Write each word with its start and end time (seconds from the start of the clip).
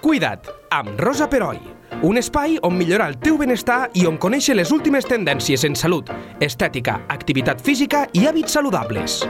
Cuida't, 0.00 0.46
amb 0.70 1.00
Rosa 1.00 1.26
Peroi. 1.26 1.58
Un 2.06 2.20
espai 2.20 2.52
on 2.62 2.76
millorar 2.78 3.08
el 3.10 3.16
teu 3.18 3.34
benestar 3.40 3.88
i 3.98 4.04
on 4.06 4.14
conèixer 4.22 4.54
les 4.54 4.70
últimes 4.70 5.06
tendències 5.10 5.64
en 5.66 5.74
salut, 5.74 6.12
estètica, 6.44 7.00
activitat 7.10 7.58
física 7.66 8.04
i 8.14 8.22
hàbits 8.28 8.54
saludables. 8.54 9.24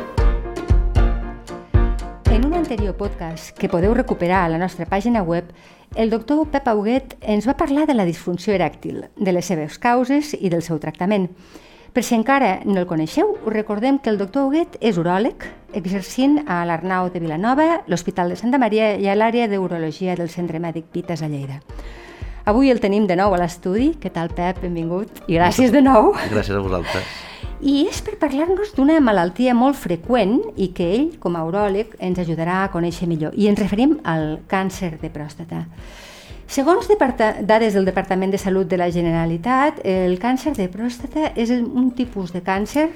En 2.28 2.44
un 2.44 2.52
anterior 2.58 2.92
podcast 3.00 3.56
que 3.56 3.70
podeu 3.72 3.94
recuperar 3.96 4.42
a 4.44 4.52
la 4.52 4.60
nostra 4.60 4.84
pàgina 4.84 5.22
web, 5.24 5.48
el 5.96 6.12
doctor 6.12 6.44
Pep 6.52 6.68
Auguet 6.68 7.16
ens 7.22 7.48
va 7.48 7.56
parlar 7.56 7.86
de 7.88 7.96
la 7.96 8.04
disfunció 8.04 8.52
erèctil, 8.52 9.06
de 9.16 9.32
les 9.32 9.48
seves 9.48 9.80
causes 9.80 10.34
i 10.36 10.52
del 10.52 10.60
seu 10.60 10.76
tractament. 10.78 11.30
Per 11.92 12.04
si 12.04 12.14
encara 12.14 12.58
no 12.68 12.76
el 12.82 12.86
coneixeu, 12.86 13.32
us 13.38 13.52
recordem 13.52 13.98
que 13.98 14.10
el 14.12 14.18
doctor 14.20 14.46
Huguet 14.46 14.76
és 14.84 14.98
uròleg, 15.00 15.46
exercint 15.74 16.42
a 16.46 16.60
l'Arnau 16.68 17.08
de 17.10 17.22
Vilanova, 17.22 17.80
l'Hospital 17.88 18.28
de 18.32 18.36
Santa 18.36 18.60
Maria 18.60 18.92
i 19.00 19.08
a 19.08 19.16
l'àrea 19.16 19.48
d'urologia 19.48 20.16
del 20.18 20.28
Centre 20.28 20.60
Mèdic 20.60 20.92
Pites 20.92 21.24
a 21.24 21.30
Lleida. 21.32 21.62
Avui 22.48 22.70
el 22.72 22.80
tenim 22.80 23.04
de 23.08 23.16
nou 23.16 23.34
a 23.34 23.38
l'estudi. 23.40 23.90
Què 24.00 24.08
tal, 24.12 24.30
Pep? 24.32 24.62
Benvingut. 24.62 25.24
I 25.28 25.36
gràcies 25.36 25.72
de 25.72 25.82
nou. 25.84 26.14
Gràcies 26.30 26.56
a 26.56 26.62
vosaltres. 26.64 27.08
I 27.60 27.88
és 27.90 27.98
per 28.06 28.14
parlar-nos 28.20 28.70
d'una 28.76 29.00
malaltia 29.04 29.52
molt 29.52 29.76
freqüent 29.76 30.38
i 30.56 30.70
que 30.76 30.86
ell, 30.94 31.08
com 31.20 31.36
a 31.36 31.42
uròleg, 31.44 31.96
ens 31.98 32.20
ajudarà 32.22 32.62
a 32.62 32.70
conèixer 32.72 33.08
millor. 33.10 33.34
I 33.36 33.50
ens 33.50 33.60
referim 33.60 33.98
al 34.04 34.38
càncer 34.48 34.94
de 35.02 35.10
pròstata. 35.12 35.64
Segons 36.48 36.88
dades 36.88 37.74
del 37.76 37.84
Departament 37.84 38.32
de 38.32 38.38
Salut 38.40 38.70
de 38.70 38.78
la 38.80 38.88
Generalitat, 38.88 39.82
el 39.84 40.16
càncer 40.16 40.54
de 40.56 40.64
pròstata 40.72 41.34
és 41.36 41.52
un 41.52 41.90
tipus 41.92 42.32
de 42.32 42.40
càncer 42.40 42.88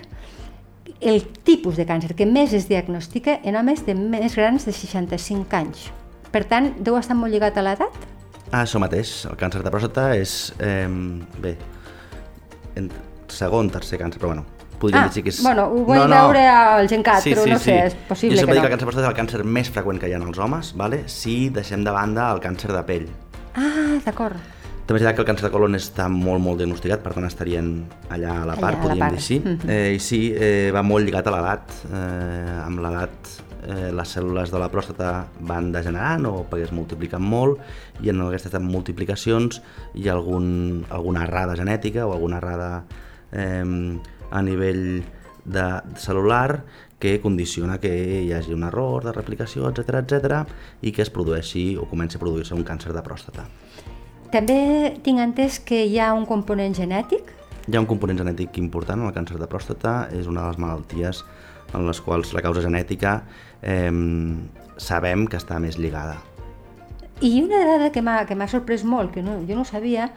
el 1.02 1.20
tipus 1.44 1.76
de 1.76 1.84
càncer 1.84 2.14
que 2.16 2.24
més 2.24 2.54
es 2.56 2.64
diagnostica 2.70 3.34
en 3.44 3.58
homes 3.58 3.82
de 3.84 3.92
més 3.94 4.36
grans 4.38 4.64
de 4.64 4.72
65 4.72 5.58
anys. 5.58 5.90
Per 6.32 6.44
tant, 6.48 6.70
deu 6.80 6.96
estar 6.96 7.16
molt 7.18 7.34
lligat 7.34 7.58
a 7.58 7.64
l'edat? 7.66 7.96
Ah, 8.52 8.62
això 8.62 8.80
mateix. 8.80 9.26
El 9.28 9.36
càncer 9.36 9.60
de 9.66 9.72
pròstata 9.74 10.12
és, 10.16 10.54
eh, 10.62 10.86
bé, 11.42 11.56
en 12.78 12.88
segon, 13.28 13.68
tercer 13.68 13.98
càncer, 14.00 14.20
però 14.22 14.30
bueno, 14.32 14.46
podríem 14.78 15.10
ah, 15.10 15.10
dir 15.12 15.24
que 15.26 15.34
és... 15.34 15.42
bueno, 15.42 15.66
ho 15.68 15.82
vull 15.84 15.98
no, 15.98 16.06
no. 16.06 16.22
veure 16.30 16.46
al 16.48 16.88
GenCat, 16.88 17.20
sí, 17.26 17.34
però 17.34 17.44
sí, 17.44 17.50
no 17.50 17.58
sí. 17.58 17.68
sé, 17.68 17.76
és 17.90 17.98
possible 18.08 18.40
jo 18.40 18.46
que 18.46 18.54
no. 18.54 18.62
que 18.62 18.70
el 18.70 18.72
càncer 18.72 18.86
de 18.86 18.92
pròstata 18.92 19.04
és 19.04 19.10
el 19.10 19.18
càncer 19.18 19.44
més 19.44 19.74
freqüent 19.74 20.00
que 20.00 20.08
hi 20.08 20.16
ha 20.16 20.22
en 20.22 20.30
els 20.30 20.40
homes, 20.40 20.72
vale? 20.78 21.04
si 21.06 21.50
deixem 21.50 21.84
de 21.84 21.92
banda 21.92 22.30
el 22.32 22.40
càncer 22.40 22.72
de 22.72 22.86
pell. 22.88 23.10
Ah, 23.54 23.98
d'acord. 24.04 24.36
També 24.86 24.98
és 24.98 25.14
que 25.14 25.22
el 25.22 25.28
càncer 25.28 25.46
de 25.46 25.52
colon 25.54 25.78
està 25.78 26.08
molt, 26.10 26.42
molt 26.42 26.58
diagnosticat, 26.58 27.02
per 27.04 27.12
tant 27.14 27.24
estarien 27.28 27.68
allà 28.10 28.40
a 28.42 28.48
la 28.48 28.56
part, 28.58 28.76
allà 28.76 28.82
podríem 28.82 29.04
part. 29.06 29.14
dir 29.14 29.22
sí. 29.22 29.38
Mm 29.38 29.56
-hmm. 29.56 29.70
eh, 29.70 29.94
I 29.94 29.98
sí, 29.98 30.34
eh, 30.34 30.70
va 30.74 30.82
molt 30.82 31.04
lligat 31.04 31.26
a 31.26 31.30
l'edat. 31.30 31.72
Eh, 31.92 32.66
amb 32.66 32.80
l'edat 32.80 33.42
eh, 33.68 33.92
les 33.92 34.16
cèl·lules 34.16 34.50
de 34.50 34.58
la 34.58 34.68
pròstata 34.68 35.26
van 35.40 35.72
degenerant 35.72 36.26
o 36.26 36.46
perquè 36.50 36.64
es 36.64 36.72
multipliquen 36.72 37.22
molt 37.22 37.58
i 38.02 38.10
en 38.10 38.20
aquestes 38.20 38.60
multiplicacions 38.60 39.62
hi 39.94 40.08
ha 40.08 40.12
algun, 40.12 40.84
alguna 40.90 41.24
errada 41.24 41.56
genètica 41.56 42.06
o 42.06 42.12
alguna 42.12 42.38
errada 42.38 42.84
eh, 43.32 43.64
a 44.30 44.42
nivell 44.42 45.02
de, 45.44 45.66
celular 45.96 46.64
que 47.02 47.20
condiciona 47.20 47.78
que 47.82 47.90
hi 48.22 48.32
hagi 48.32 48.54
un 48.54 48.62
error 48.62 49.02
de 49.04 49.12
replicació, 49.12 49.66
etc 49.68 50.02
etc 50.02 50.42
i 50.82 50.92
que 50.94 51.02
es 51.02 51.10
produeixi 51.10 51.72
o 51.76 51.88
comenci 51.90 52.18
a 52.18 52.22
produir-se 52.22 52.54
un 52.54 52.62
càncer 52.62 52.94
de 52.94 53.02
pròstata. 53.02 53.48
També 54.32 54.94
tinc 55.04 55.20
entès 55.20 55.58
que 55.60 55.82
hi 55.84 55.98
ha 55.98 56.12
un 56.14 56.24
component 56.26 56.76
genètic? 56.78 57.32
Hi 57.66 57.76
ha 57.76 57.82
un 57.82 57.88
component 57.90 58.22
genètic 58.22 58.56
important 58.62 59.02
en 59.02 59.10
el 59.10 59.16
càncer 59.16 59.38
de 59.38 59.48
pròstata, 59.50 60.08
és 60.14 60.30
una 60.30 60.44
de 60.46 60.52
les 60.52 60.60
malalties 60.62 61.24
en 61.74 61.86
les 61.86 62.00
quals 62.00 62.32
la 62.36 62.42
causa 62.44 62.62
genètica 62.62 63.22
eh, 63.62 63.90
sabem 64.78 65.26
que 65.26 65.38
està 65.40 65.58
més 65.62 65.78
lligada. 65.78 66.20
I 67.22 67.42
una 67.42 67.64
dada 67.66 67.90
que 67.94 68.02
m'ha 68.02 68.48
sorprès 68.50 68.82
molt, 68.82 69.12
que 69.14 69.22
no, 69.22 69.40
jo 69.46 69.58
no 69.58 69.66
sabia, 69.66 70.08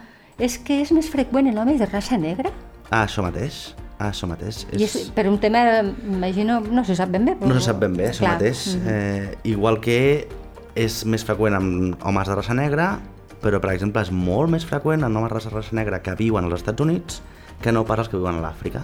és 0.42 0.58
que 0.58 0.82
és 0.82 0.94
més 0.96 1.10
freqüent 1.12 1.52
en 1.52 1.58
homes 1.62 1.82
de 1.82 1.90
raça 1.90 2.18
negra? 2.18 2.54
Ah, 2.90 3.04
això 3.06 3.22
mateix. 3.26 3.76
Ah, 3.98 4.10
això 4.10 4.28
mateix. 4.28 4.66
És... 4.72 4.80
I 4.80 4.86
és, 4.86 4.96
per 5.16 5.28
un 5.30 5.38
tema, 5.40 5.62
imagino, 5.84 6.60
no 6.60 6.84
se 6.84 6.98
sap 6.98 7.14
ben 7.14 7.26
bé. 7.28 7.38
Però... 7.40 7.52
No 7.52 7.60
se 7.60 7.70
sap 7.70 7.80
ben 7.80 7.96
bé, 7.96 8.10
això 8.12 8.26
Clar. 8.26 8.34
mateix. 8.36 8.66
Mm 8.76 8.82
-hmm. 8.82 8.90
eh, 8.92 9.38
igual 9.52 9.80
que 9.80 10.28
és 10.76 11.06
més 11.06 11.24
freqüent 11.24 11.56
en 11.56 11.96
homes 12.04 12.28
de 12.28 12.36
raça 12.36 12.54
negra, 12.54 13.00
però, 13.42 13.60
per 13.62 13.72
exemple, 13.72 14.02
és 14.02 14.12
molt 14.12 14.50
més 14.50 14.66
freqüent 14.66 15.04
en 15.04 15.16
homes 15.16 15.32
de 15.32 15.50
raça 15.50 15.76
negra 15.76 16.02
que 16.02 16.16
viuen 16.16 16.46
als 16.46 16.56
Estats 16.56 16.82
Units 16.82 17.22
que 17.62 17.72
no 17.72 17.86
pas 17.86 18.00
els 18.00 18.10
que 18.10 18.18
viuen 18.18 18.36
a 18.36 18.42
l'Àfrica, 18.42 18.82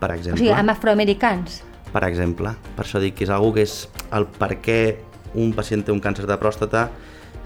per 0.00 0.12
exemple. 0.12 0.40
O 0.40 0.44
sigui, 0.44 0.52
amb 0.52 0.70
afroamericans. 0.70 1.62
Per 1.92 2.04
exemple. 2.04 2.54
Per 2.76 2.84
això 2.84 3.00
dic 3.00 3.14
que 3.14 3.24
és 3.24 3.30
algo 3.30 3.52
que 3.52 3.62
és 3.62 3.88
el 4.12 4.26
per 4.26 4.56
què 4.62 4.96
un 5.34 5.52
pacient 5.52 5.84
té 5.84 5.92
un 5.92 6.00
càncer 6.00 6.26
de 6.26 6.36
pròstata 6.40 6.88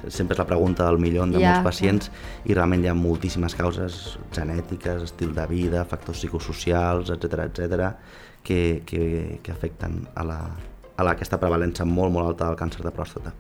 sempre 0.09 0.35
és 0.35 0.41
la 0.41 0.47
pregunta 0.49 0.87
del 0.87 0.99
milió 1.03 1.27
de 1.27 1.41
Ja, 1.41 1.51
molts 1.51 1.67
pacients 1.67 2.11
i 2.45 2.55
realment 2.55 2.85
hi 2.85 2.91
ha 2.91 2.97
moltíssimes 2.97 3.55
causes 3.59 4.19
genètiques, 4.33 5.05
estil 5.11 5.35
de 5.37 5.47
vida, 5.51 5.85
factors 5.85 6.23
psicosocials, 6.23 7.13
etc 7.15 7.47
etc 7.49 7.93
que, 8.43 8.83
que, 8.87 9.41
que 9.43 9.53
afecten 9.53 10.07
a, 10.15 10.25
la, 10.25 10.39
a 10.97 11.05
la, 11.05 11.13
aquesta 11.13 11.39
prevalença 11.41 11.85
molt 11.85 12.13
molt 12.15 12.33
alta 12.33 12.49
del 12.49 12.59
càncer 12.61 12.85
de 12.87 12.95
pròstata. 12.95 13.35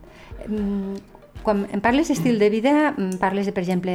Mm, 0.46 1.19
Quan 1.44 1.64
em 1.72 1.80
parles 1.80 2.10
d'estil 2.10 2.38
de 2.38 2.48
vida, 2.52 2.72
parles 3.20 3.48
de, 3.48 3.52
per 3.56 3.62
exemple, 3.64 3.94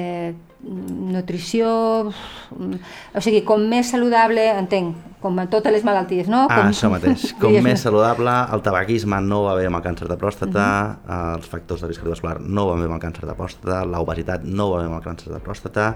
nutrició... 0.65 1.69
O 2.09 3.21
sigui, 3.21 3.43
com 3.45 3.65
més 3.69 3.91
saludable, 3.93 4.43
entenc, 4.57 4.95
com 5.21 5.37
a 5.41 5.45
totes 5.51 5.73
les 5.73 5.85
malalties, 5.85 6.29
no? 6.31 6.45
Ah, 6.49 6.59
com, 6.59 6.71
això 6.73 6.89
mateix. 6.93 7.27
Com 7.41 7.53
digues-me. 7.53 7.71
més 7.71 7.85
saludable, 7.85 8.33
el 8.53 8.63
tabaquisme 8.65 9.19
no 9.25 9.43
va 9.45 9.55
bé 9.59 9.65
amb 9.69 9.79
el 9.79 9.85
càncer 9.85 10.09
de 10.09 10.17
pròstata, 10.21 10.65
uh 10.65 11.07
-huh. 11.07 11.35
els 11.37 11.47
factors 11.49 11.81
de 11.81 11.87
risc 11.87 12.01
cardiovascular 12.01 12.39
no 12.41 12.67
van 12.69 12.79
bé 12.79 12.85
amb 12.85 12.97
el 12.97 13.03
càncer 13.05 13.25
de 13.25 13.35
pròstata, 13.35 13.85
l'obesitat 13.85 14.43
no 14.43 14.69
va 14.71 14.79
bé 14.79 14.85
amb 14.85 14.97
el 14.97 15.03
càncer 15.03 15.33
de 15.33 15.39
pròstata, 15.39 15.95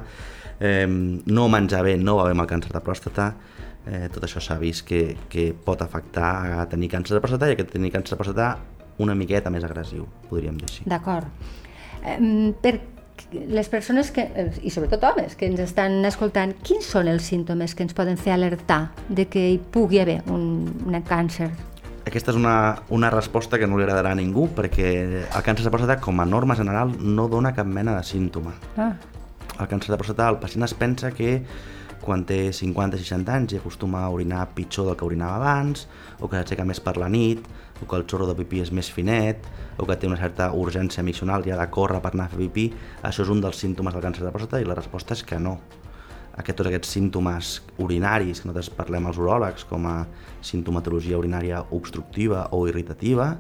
eh, 0.60 0.88
no 1.26 1.48
menjar 1.48 1.84
bé 1.84 1.98
no 1.98 2.16
va 2.18 2.26
bé 2.26 2.32
amb 2.32 2.42
el 2.42 2.48
càncer 2.48 2.72
de 2.72 2.82
pròstata, 2.82 3.34
eh, 3.86 4.10
tot 4.14 4.24
això 4.24 4.40
s'ha 4.40 4.58
vist 4.58 4.86
que, 4.86 5.18
que 5.30 5.54
pot 5.54 5.82
afectar 5.82 6.60
a 6.62 6.66
tenir 6.70 6.90
càncer 6.90 7.14
de 7.14 7.22
pròstata 7.22 7.50
i 7.50 7.54
a 7.54 7.56
que 7.56 7.64
tenir 7.64 7.92
càncer 7.92 8.18
de 8.18 8.24
pròstata 8.24 8.58
una 9.00 9.16
miqueta 9.16 9.52
més 9.52 9.66
agressiu, 9.66 10.06
podríem 10.30 10.58
dir 10.60 10.70
així. 10.70 10.86
D'acord. 10.90 11.28
Eh, 12.04 12.18
per 12.62 12.80
les 13.32 13.70
persones 13.70 14.12
que, 14.12 14.22
eh, 14.34 14.52
i 14.64 14.72
sobretot 14.72 15.04
homes 15.04 15.36
que 15.36 15.48
ens 15.50 15.60
estan 15.60 16.04
escoltant, 16.08 16.54
quins 16.64 16.86
són 16.86 17.10
els 17.12 17.24
símptomes 17.24 17.76
que 17.76 17.84
ens 17.84 17.94
poden 17.94 18.18
fer 18.18 18.34
alertar 18.34 18.92
de 19.10 19.28
que 19.28 19.50
hi 19.54 19.58
pugui 19.60 20.00
haver 20.00 20.22
un, 20.28 20.66
un 20.86 21.00
càncer? 21.04 21.50
Aquesta 22.10 22.32
és 22.32 22.38
una, 22.40 22.82
una 22.90 23.10
resposta 23.14 23.60
que 23.60 23.68
no 23.68 23.78
li 23.78 23.86
agradarà 23.86 24.16
a 24.16 24.18
ningú 24.18 24.48
perquè 24.56 24.94
el 25.22 25.44
càncer 25.46 25.68
de 25.68 25.74
pròstata, 25.74 26.00
com 26.02 26.20
a 26.20 26.26
norma 26.26 26.56
general, 26.58 26.96
no 27.00 27.28
dona 27.30 27.54
cap 27.54 27.68
mena 27.68 27.98
de 27.98 28.04
símptoma. 28.04 28.56
Ah, 28.78 28.94
El 29.60 29.68
càncer 29.68 29.92
de 29.92 29.98
pròstata, 30.00 30.30
el 30.32 30.38
pacient 30.40 30.64
es 30.64 30.74
pensa 30.74 31.12
que 31.12 31.42
quan 32.00 32.24
té 32.24 32.54
50-60 32.56 33.34
anys 33.36 33.54
i 33.54 33.58
acostuma 33.60 34.06
a 34.06 34.10
orinar 34.10 34.46
pitjor 34.56 34.88
del 34.88 34.96
que 34.96 35.06
orinava 35.06 35.36
abans, 35.36 35.88
o 36.20 36.30
que 36.30 36.40
s'aixeca 36.40 36.64
més 36.66 36.80
per 36.80 36.96
la 36.98 37.10
nit, 37.12 37.44
o 37.82 37.88
que 37.88 37.98
el 37.98 38.06
xorro 38.10 38.28
de 38.30 38.36
pipí 38.38 38.62
és 38.64 38.72
més 38.76 38.92
finet, 38.92 39.44
o 39.78 39.88
que 39.88 39.96
té 39.96 40.08
una 40.08 40.20
certa 40.20 40.52
urgència 40.54 41.04
miccional 41.04 41.46
i 41.48 41.54
ha 41.54 41.60
de 41.60 41.68
córrer 41.72 42.02
per 42.04 42.14
anar 42.14 42.28
a 42.28 42.34
fer 42.34 42.42
pipí, 42.46 42.70
això 43.04 43.26
és 43.26 43.34
un 43.34 43.42
dels 43.42 43.60
símptomes 43.60 43.96
del 43.96 44.04
càncer 44.04 44.26
de 44.26 44.34
pròstata 44.36 44.62
i 44.62 44.68
la 44.68 44.78
resposta 44.78 45.16
és 45.18 45.24
que 45.24 45.40
no. 45.40 45.60
Aquest, 46.40 46.56
tots 46.62 46.70
aquests 46.70 46.94
símptomes 46.96 47.48
urinaris 47.84 48.40
que 48.40 48.48
nosaltres 48.48 48.70
parlem 48.72 49.10
als 49.10 49.18
uròlegs 49.20 49.66
com 49.68 49.88
a 49.90 49.96
sintomatologia 50.46 51.18
urinària 51.20 51.66
obstructiva 51.76 52.46
o 52.56 52.62
irritativa, 52.70 53.34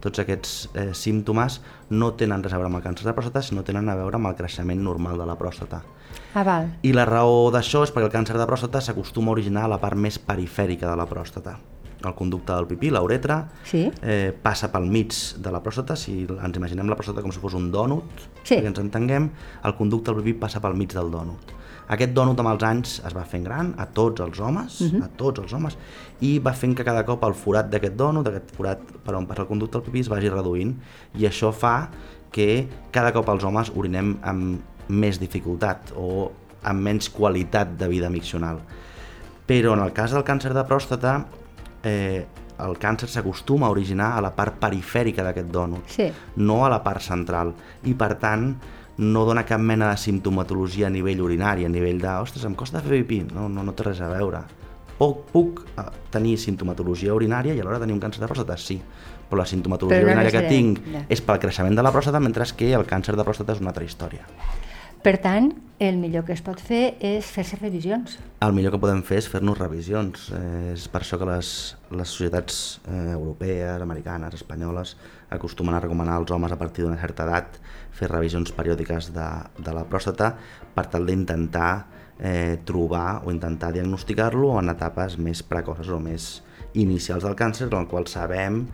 tots 0.00 0.22
aquests 0.22 0.54
eh, 0.72 0.88
símptomes 0.96 1.60
no 1.90 2.12
tenen 2.16 2.44
res 2.44 2.54
a 2.54 2.60
veure 2.60 2.70
amb 2.70 2.80
el 2.80 2.84
càncer 2.84 3.04
de 3.08 3.14
pròstata, 3.16 3.42
sinó 3.44 3.64
tenen 3.66 3.88
a 3.90 3.96
veure 3.98 4.16
amb 4.16 4.30
el 4.30 4.36
creixement 4.38 4.80
normal 4.82 5.20
de 5.20 5.28
la 5.28 5.36
pròstata. 5.36 5.82
ah 6.34 6.44
val. 6.44 6.68
I 6.82 6.92
la 6.92 7.04
raó 7.04 7.50
d'això 7.52 7.82
és 7.84 7.92
perquè 7.92 8.08
el 8.08 8.14
càncer 8.14 8.36
de 8.38 8.46
pròstata 8.48 8.80
s'acostuma 8.80 9.32
a 9.32 9.36
originar 9.36 9.64
a 9.64 9.72
la 9.74 9.80
part 9.80 9.96
més 9.96 10.18
perifèrica 10.18 10.88
de 10.88 10.96
la 10.96 11.08
pròstata. 11.08 11.58
El 12.04 12.14
conducte 12.14 12.52
del 12.52 12.66
pipí, 12.66 12.90
la 12.90 13.00
uretra, 13.02 13.48
Sí? 13.64 13.90
eh, 14.02 14.36
passa 14.42 14.70
pel 14.70 14.84
mig 14.86 15.12
de 15.38 15.50
la 15.50 15.62
pròstata, 15.62 15.96
si 15.96 16.26
ens 16.28 16.56
imaginem 16.56 16.88
la 16.88 16.96
pròstata 16.96 17.22
com 17.22 17.32
si 17.32 17.40
fos 17.40 17.54
un 17.54 17.70
dònut, 17.72 18.04
Sí. 18.44 18.56
perquè 18.56 18.66
ens 18.66 18.78
entenguem, 18.78 19.30
el 19.64 19.74
conducte 19.74 20.12
del 20.12 20.22
pipí 20.22 20.38
passa 20.38 20.60
pel 20.60 20.74
mig 20.74 20.92
del 20.92 21.10
dònut. 21.10 21.54
Aquest 21.88 22.12
dònut 22.12 22.38
amb 22.40 22.48
els 22.50 22.62
anys 22.64 23.00
es 23.06 23.14
va 23.14 23.24
fent 23.24 23.44
gran 23.44 23.74
a 23.78 23.86
tots 23.86 24.20
els 24.20 24.38
homes, 24.40 24.80
Mhm. 24.82 25.02
a 25.02 25.08
tots 25.08 25.40
els 25.40 25.52
homes, 25.52 25.76
i 26.20 26.38
va 26.38 26.52
fent 26.52 26.76
que 26.76 26.84
cada 26.84 27.04
cop 27.06 27.22
el 27.24 27.32
forat 27.34 27.70
d'aquest 27.70 27.94
dònut, 27.96 28.26
aquest 28.28 28.50
forat 28.56 28.80
per 29.04 29.14
on 29.14 29.26
passa 29.26 29.42
el 29.42 29.48
conducte 29.48 29.78
del 29.78 29.82
pipí, 29.86 30.00
es 30.00 30.08
vagi 30.08 30.28
reduint, 30.28 30.76
i 31.14 31.22
això 31.24 31.52
fa 31.52 31.88
que 32.30 32.68
cada 32.90 33.12
cop 33.12 33.28
els 33.28 33.42
homes 33.44 33.70
orinem 33.74 34.18
amb 34.22 34.60
més 34.88 35.18
dificultat 35.18 35.92
o 35.96 36.30
amb 36.62 36.80
menys 36.80 37.08
qualitat 37.08 37.76
de 37.78 37.88
vida 37.88 38.10
miccional. 38.10 38.58
Però 39.46 39.72
en 39.74 39.80
el 39.80 39.92
cas 39.92 40.10
del 40.10 40.24
càncer 40.24 40.52
de 40.52 40.64
pròstata, 40.64 41.26
eh, 41.86 42.26
el 42.58 42.78
càncer 42.80 43.06
s'acostuma 43.12 43.68
a 43.68 43.70
originar 43.70 44.14
a 44.16 44.22
la 44.24 44.32
part 44.34 44.56
perifèrica 44.58 45.22
d'aquest 45.22 45.50
dònut, 45.52 45.84
Sí. 45.92 46.10
no 46.36 46.64
a 46.64 46.70
la 46.72 46.82
part 46.82 47.00
central, 47.04 47.52
i 47.84 47.94
per 47.94 48.14
tant 48.18 48.54
no 48.98 49.24
dona 49.28 49.44
cap 49.44 49.60
mena 49.60 49.90
de 49.90 49.96
simptomatologia 50.00 50.86
a 50.86 50.90
nivell 50.90 51.20
urinari, 51.20 51.66
a 51.66 51.68
nivell 51.68 52.00
de, 52.00 52.08
ostres, 52.08 52.44
em 52.48 52.54
costa 52.56 52.80
fer 52.80 53.02
pipí, 53.04 53.26
no, 53.34 53.48
no, 53.48 53.62
no 53.62 53.74
té 53.76 53.84
res 53.84 54.00
a 54.00 54.08
veure. 54.08 54.40
Puc, 54.96 55.26
puc 55.30 55.60
eh, 55.76 55.82
tenir 56.10 56.38
simptomatologia 56.40 57.12
urinària 57.12 57.52
i 57.52 57.60
alhora 57.60 57.78
tenir 57.82 57.92
un 57.92 58.00
càncer 58.00 58.22
de 58.24 58.30
pròstata? 58.30 58.56
Sí, 58.56 58.80
però 59.28 59.42
la 59.42 59.46
sintomatologia 59.46 60.00
Però 60.00 60.06
no 60.08 60.14
urinària 60.16 60.32
que 60.40 60.48
tinc 60.48 60.80
ja. 60.94 61.02
és 61.12 61.20
pel 61.20 61.38
creixement 61.42 61.76
de 61.76 61.84
la 61.84 61.92
pròstata, 61.92 62.20
mentre 62.24 62.46
que 62.56 62.72
el 62.72 62.86
càncer 62.88 63.14
de 63.16 63.24
pròstata 63.26 63.52
és 63.52 63.60
una 63.60 63.74
altra 63.74 63.84
història. 63.84 64.24
Per 65.06 65.20
tant, 65.22 65.52
el 65.78 66.00
millor 66.02 66.24
que 66.26 66.32
es 66.34 66.40
pot 66.42 66.58
fer 66.58 66.96
és 66.98 67.28
fer-se 67.30 67.54
revisions. 67.60 68.16
El 68.42 68.56
millor 68.56 68.72
que 68.74 68.80
podem 68.82 69.04
fer 69.06 69.20
és 69.20 69.28
fer-nos 69.30 69.54
revisions. 69.60 70.24
Eh, 70.34 70.72
és 70.72 70.88
per 70.90 71.04
això 71.04 71.14
que 71.20 71.28
les, 71.28 71.50
les 71.94 72.10
societats 72.10 72.56
eh, 72.90 73.12
europees, 73.12 73.84
americanes, 73.84 74.34
espanyoles, 74.34 74.96
acostumen 75.30 75.78
a 75.78 75.84
recomanar 75.84 76.18
als 76.18 76.34
homes 76.34 76.50
a 76.50 76.58
partir 76.58 76.82
d'una 76.82 76.98
certa 76.98 77.22
edat 77.22 77.60
fer 77.94 78.10
revisions 78.10 78.50
periòdiques 78.58 79.12
de, 79.14 79.30
de 79.62 79.78
la 79.78 79.86
pròstata 79.86 80.32
per 80.74 80.88
tal 80.90 81.06
d'intentar 81.06 81.70
eh, 82.18 82.58
trobar 82.66 83.20
o 83.22 83.30
intentar 83.30 83.70
diagnosticar-lo 83.78 84.56
en 84.58 84.74
etapes 84.74 85.20
més 85.22 85.46
precoces 85.46 85.86
o 85.86 86.02
més 86.02 86.30
inicials 86.74 87.22
del 87.22 87.38
càncer, 87.38 87.70
en 87.70 87.84
el 87.84 87.92
qual 87.94 88.10
sabem 88.10 88.64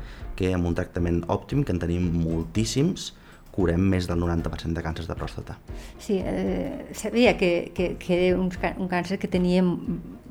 que 0.40 0.56
amb 0.56 0.72
un 0.72 0.80
tractament 0.80 1.26
òptim, 1.28 1.60
que 1.60 1.76
en 1.76 1.84
tenim 1.84 2.08
moltíssims, 2.24 3.12
curem 3.52 3.84
més 3.92 4.08
del 4.08 4.20
90% 4.20 4.72
de 4.72 4.82
càncers 4.84 5.08
de 5.10 5.16
pròstata. 5.18 5.58
Sí, 6.00 6.18
eh, 6.24 6.88
sabia 6.96 7.36
que, 7.36 7.72
que, 7.76 7.94
que 8.00 8.18
era 8.18 8.40
un, 8.40 8.48
un 8.48 8.88
càncer 8.88 9.18
que 9.20 9.28
tenia 9.28 9.62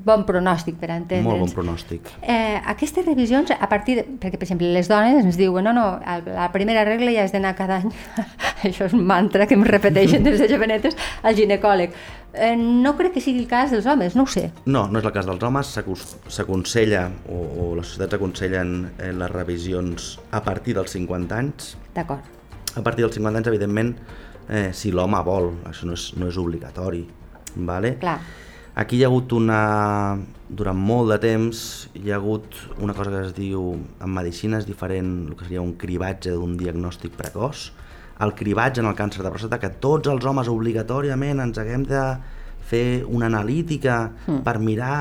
bon 0.02 0.24
pronòstic 0.26 0.78
per 0.80 0.90
entendre'ns. 0.90 1.26
Molt 1.26 1.44
bon 1.44 1.52
pronòstic. 1.54 2.08
Eh, 2.22 2.58
aquestes 2.74 3.06
revisions, 3.06 3.52
a 3.54 3.68
partir 3.70 4.00
de, 4.00 4.06
perquè 4.18 4.40
per 4.40 4.48
exemple 4.48 4.72
les 4.74 4.90
dones 4.90 5.22
ens 5.22 5.38
diuen 5.38 5.64
no, 5.64 5.74
no, 5.76 5.86
la 6.02 6.48
primera 6.54 6.82
regla 6.88 7.14
ja 7.14 7.26
has 7.26 7.34
d'anar 7.34 7.54
cada 7.58 7.78
any, 7.82 7.94
això 8.66 8.88
és 8.88 8.96
un 8.98 9.06
mantra 9.06 9.46
que 9.46 9.54
em 9.58 9.62
repeteixen 9.66 10.26
des 10.26 10.42
de 10.42 10.50
jovenetes, 10.50 10.98
al 11.22 11.38
ginecòleg. 11.38 11.94
Eh, 12.32 12.56
no 12.56 12.96
crec 12.98 13.14
que 13.18 13.22
sigui 13.22 13.44
el 13.44 13.48
cas 13.48 13.70
dels 13.74 13.86
homes, 13.86 14.16
no 14.18 14.26
ho 14.26 14.34
sé. 14.34 14.48
No, 14.66 14.86
no 14.88 14.98
és 14.98 15.06
el 15.06 15.14
cas 15.14 15.28
dels 15.28 15.46
homes, 15.46 15.74
s'aconsella 16.32 17.06
o, 17.28 17.38
o 17.38 17.72
les 17.78 17.92
societats 17.92 18.18
aconsellen 18.18 18.78
eh, 18.96 19.12
les 19.14 19.34
revisions 19.36 20.16
a 20.32 20.42
partir 20.42 20.78
dels 20.80 20.98
50 20.98 21.42
anys. 21.44 21.74
D'acord. 21.94 22.41
A 22.76 22.82
partir 22.82 23.04
dels 23.04 23.16
50 23.18 23.38
anys, 23.38 23.50
evidentment, 23.50 23.96
eh, 24.48 24.70
si 24.72 24.92
l'home 24.92 25.20
vol, 25.26 25.50
això 25.68 25.88
no 25.88 25.96
és, 25.98 26.12
no 26.16 26.28
és 26.30 26.38
obligatori. 26.40 27.02
Vale? 27.56 27.96
Clar. 28.00 28.18
Aquí 28.74 28.96
hi 28.96 29.04
ha 29.04 29.10
hagut 29.10 29.34
una... 29.36 29.62
Durant 30.52 30.76
molt 30.76 31.08
de 31.08 31.16
temps 31.16 31.58
hi 31.96 32.10
ha 32.12 32.18
hagut 32.18 32.58
una 32.84 32.92
cosa 32.92 33.08
que 33.08 33.20
es 33.24 33.30
diu 33.32 33.70
en 33.72 34.10
medicina 34.12 34.58
és 34.60 34.66
diferent, 34.68 35.12
el 35.30 35.36
que 35.36 35.46
seria 35.46 35.64
un 35.64 35.74
cribatge 35.80 36.34
d'un 36.36 36.58
diagnòstic 36.60 37.16
precoç. 37.16 37.70
El 38.24 38.34
cribatge 38.36 38.82
en 38.82 38.88
el 38.90 38.96
càncer 38.96 39.24
de 39.24 39.32
pròstata, 39.32 39.60
que 39.60 39.72
tots 39.80 40.10
els 40.12 40.24
homes 40.28 40.50
obligatòriament 40.52 41.40
ens 41.40 41.60
haguem 41.60 41.86
de 41.88 42.02
fer 42.68 43.02
una 43.08 43.28
analítica 43.32 44.10
mm. 44.26 44.42
per 44.44 44.58
mirar 44.60 44.98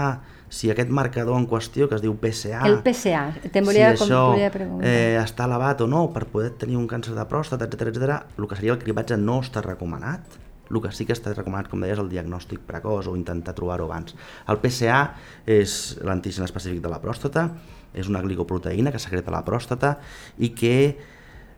si 0.52 0.70
aquest 0.70 0.92
marcador 0.92 1.38
en 1.40 1.48
qüestió, 1.48 1.88
que 1.88 1.96
es 1.96 2.04
diu 2.04 2.12
PSA, 2.20 2.60
El 2.68 2.82
PSA, 2.84 3.24
te'n 3.54 3.66
volia, 3.66 3.94
si 3.96 4.04
això 4.04 4.52
preguntar. 4.52 4.86
eh, 4.88 5.16
està 5.22 5.48
elevat 5.48 5.82
o 5.82 5.88
no 5.88 6.04
per 6.12 6.26
poder 6.28 6.52
tenir 6.60 6.76
un 6.76 6.90
càncer 6.92 7.16
de 7.16 7.24
pròstata, 7.26 7.66
etc 7.70 7.88
etc. 7.94 8.18
el 8.38 8.48
que 8.50 8.58
seria 8.60 8.76
el 8.76 8.82
cribatge 8.84 9.18
no 9.18 9.40
està 9.42 9.64
recomanat. 9.64 10.38
El 10.72 10.80
que 10.84 10.92
sí 10.96 11.04
que 11.08 11.16
està 11.16 11.34
recomanat, 11.34 11.68
com 11.72 11.82
deies, 11.84 12.00
el 12.00 12.08
diagnòstic 12.12 12.62
precoç 12.68 13.08
o 13.08 13.16
intentar 13.20 13.56
trobar-ho 13.56 13.90
abans. 13.90 14.14
El 14.48 14.60
PSA 14.64 15.00
és 15.48 15.98
l'antigen 16.04 16.46
específic 16.48 16.80
de 16.84 16.92
la 16.92 17.02
pròstata, 17.04 17.50
és 17.94 18.08
una 18.08 18.22
glicoproteïna 18.24 18.92
que 18.92 19.00
secreta 19.00 19.32
la 19.32 19.44
pròstata 19.44 19.98
i 20.40 20.54
que 20.56 20.76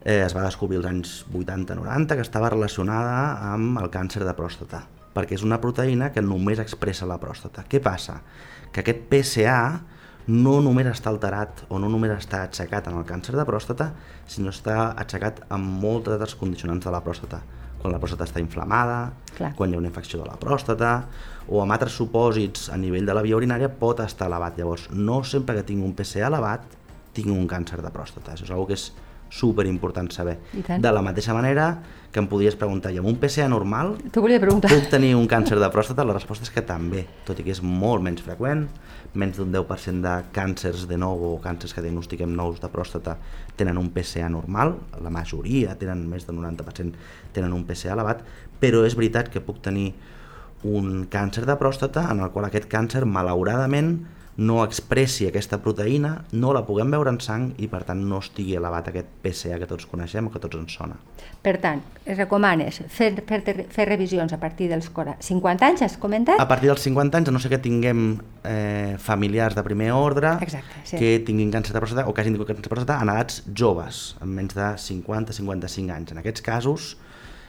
eh, 0.06 0.22
es 0.26 0.34
va 0.36 0.46
descobrir 0.46 0.78
als 0.82 0.90
anys 0.90 1.12
80-90 1.34 2.16
que 2.16 2.26
estava 2.26 2.50
relacionada 2.50 3.54
amb 3.54 3.78
el 3.82 3.90
càncer 3.94 4.26
de 4.26 4.34
pròstata, 4.38 4.86
perquè 5.14 5.38
és 5.38 5.46
una 5.46 5.60
proteïna 5.62 6.12
que 6.14 6.24
només 6.26 6.62
expressa 6.62 7.08
la 7.10 7.20
pròstata. 7.22 7.66
Què 7.70 7.82
passa? 7.84 8.20
Que 8.74 8.82
aquest 8.82 9.04
PSA 9.12 9.58
no 10.28 10.60
només 10.64 10.88
està 10.88 11.12
alterat 11.12 11.66
o 11.70 11.80
no 11.84 11.90
només 11.92 12.14
està 12.16 12.46
aixecat 12.48 12.88
en 12.88 12.98
el 13.00 13.06
càncer 13.08 13.36
de 13.36 13.46
pròstata, 13.46 13.92
sinó 14.28 14.54
està 14.54 14.94
aixecat 15.00 15.44
amb 15.52 15.84
moltes 15.84 16.16
altres 16.16 16.36
condicionants 16.40 16.86
de 16.86 16.94
la 16.94 17.04
pròstata. 17.04 17.42
Quan 17.82 17.92
la 17.92 18.00
pròstata 18.00 18.24
està 18.24 18.40
inflamada, 18.40 19.12
Clar. 19.36 19.52
quan 19.58 19.70
hi 19.70 19.76
ha 19.76 19.82
una 19.82 19.90
infecció 19.90 20.22
de 20.22 20.30
la 20.30 20.38
pròstata, 20.40 20.94
o 21.52 21.60
amb 21.60 21.76
altres 21.76 21.98
supòsits 22.00 22.70
a 22.72 22.78
nivell 22.80 23.06
de 23.06 23.16
la 23.16 23.24
via 23.26 23.36
urinària 23.36 23.68
pot 23.68 24.00
estar 24.00 24.30
elevat. 24.32 24.56
Llavors, 24.58 24.88
no 24.96 25.20
sempre 25.28 25.58
que 25.58 25.66
tinc 25.68 25.84
un 25.84 25.92
PSA 25.98 26.30
elevat, 26.30 26.64
tinc 27.14 27.28
un 27.28 27.48
càncer 27.48 27.82
de 27.84 27.92
pròstata. 27.92 28.34
Això 28.34 28.48
és 28.48 28.54
una 28.54 28.66
que 28.66 28.80
és 28.80 28.92
super 29.34 29.66
important 29.66 30.12
saber. 30.14 30.38
De 30.54 30.92
la 30.92 31.02
mateixa 31.02 31.34
manera 31.34 31.82
que 32.14 32.22
em 32.22 32.28
podries 32.30 32.54
preguntar, 32.60 32.92
i 32.94 33.00
amb 33.02 33.10
un 33.10 33.18
PSA 33.18 33.48
normal 33.50 33.96
puc 34.70 34.92
tenir 34.92 35.16
un 35.18 35.26
càncer 35.28 35.58
de 35.58 35.70
pròstata? 35.74 36.06
La 36.06 36.14
resposta 36.14 36.46
és 36.46 36.54
que 36.54 36.62
també, 36.62 37.08
tot 37.26 37.42
i 37.42 37.46
que 37.48 37.56
és 37.56 37.64
molt 37.66 38.06
menys 38.06 38.22
freqüent, 38.22 38.68
menys 39.18 39.42
d'un 39.42 39.50
10% 39.54 40.06
de 40.06 40.14
càncers 40.36 40.86
de 40.90 41.00
nou 41.02 41.26
o 41.32 41.34
càncers 41.42 41.74
que 41.74 41.82
diagnostiquem 41.82 42.36
nous 42.38 42.62
de 42.62 42.70
pròstata 42.70 43.18
tenen 43.58 43.82
un 43.82 43.90
PSA 43.96 44.30
normal, 44.30 44.78
la 45.02 45.14
majoria 45.14 45.74
tenen 45.82 46.06
més 46.10 46.30
del 46.30 46.38
90% 46.38 46.94
tenen 47.34 47.58
un 47.58 47.66
PSA 47.66 47.96
elevat, 47.98 48.22
però 48.62 48.86
és 48.86 48.94
veritat 49.00 49.34
que 49.34 49.42
puc 49.42 49.64
tenir 49.66 49.96
un 50.64 51.08
càncer 51.12 51.48
de 51.50 51.58
pròstata 51.60 52.06
en 52.14 52.22
el 52.22 52.30
qual 52.32 52.46
aquest 52.48 52.70
càncer, 52.72 53.04
malauradament, 53.10 53.98
no 54.38 54.64
expressi 54.64 55.28
aquesta 55.28 55.60
proteïna, 55.62 56.14
no 56.34 56.54
la 56.56 56.64
puguem 56.66 56.90
veure 56.94 57.12
en 57.14 57.20
sang 57.22 57.52
i 57.62 57.68
per 57.70 57.84
tant 57.86 58.00
no 58.10 58.18
estigui 58.24 58.56
elevat 58.58 58.90
aquest 58.90 59.12
PSA 59.22 59.60
que 59.62 59.68
tots 59.70 59.86
coneixem 59.90 60.26
o 60.26 60.32
que 60.34 60.42
tots 60.42 60.58
ens 60.58 60.74
sona. 60.74 60.98
Per 61.44 61.54
tant, 61.62 61.84
es 62.06 62.18
recomanes 62.18 62.80
fer, 62.90 63.12
fer, 63.30 63.68
fer 63.70 63.86
revisions 63.90 64.34
a 64.34 64.40
partir 64.42 64.70
dels 64.72 64.90
40 64.90 65.22
50 65.24 65.68
anys, 65.68 65.84
has 65.86 65.98
comentat? 66.02 66.42
A 66.42 66.48
partir 66.50 66.72
dels 66.72 66.82
50 66.82 67.20
anys, 67.20 67.30
a 67.30 67.36
no 67.36 67.42
sé 67.44 67.52
que 67.52 67.62
tinguem 67.62 68.06
eh, 68.44 68.96
familiars 68.98 69.56
de 69.56 69.64
primer 69.66 69.92
ordre 69.94 70.34
Exacte, 70.42 70.82
sí. 70.90 70.98
que 70.98 71.20
tinguin 71.28 71.52
càncer 71.54 71.76
de 71.76 71.84
pròstata 71.84 72.08
o 72.10 72.14
que 72.14 72.24
hagin 72.24 72.34
tingut 72.38 72.50
càncer 72.50 72.66
de 72.66 72.74
pròstata 72.74 73.02
en 73.04 73.14
edats 73.14 73.44
joves, 73.54 74.04
amb 74.24 74.34
menys 74.34 74.58
de 74.58 74.72
50-55 74.88 75.94
anys. 75.94 76.16
En 76.16 76.24
aquests 76.24 76.42
casos 76.42 76.96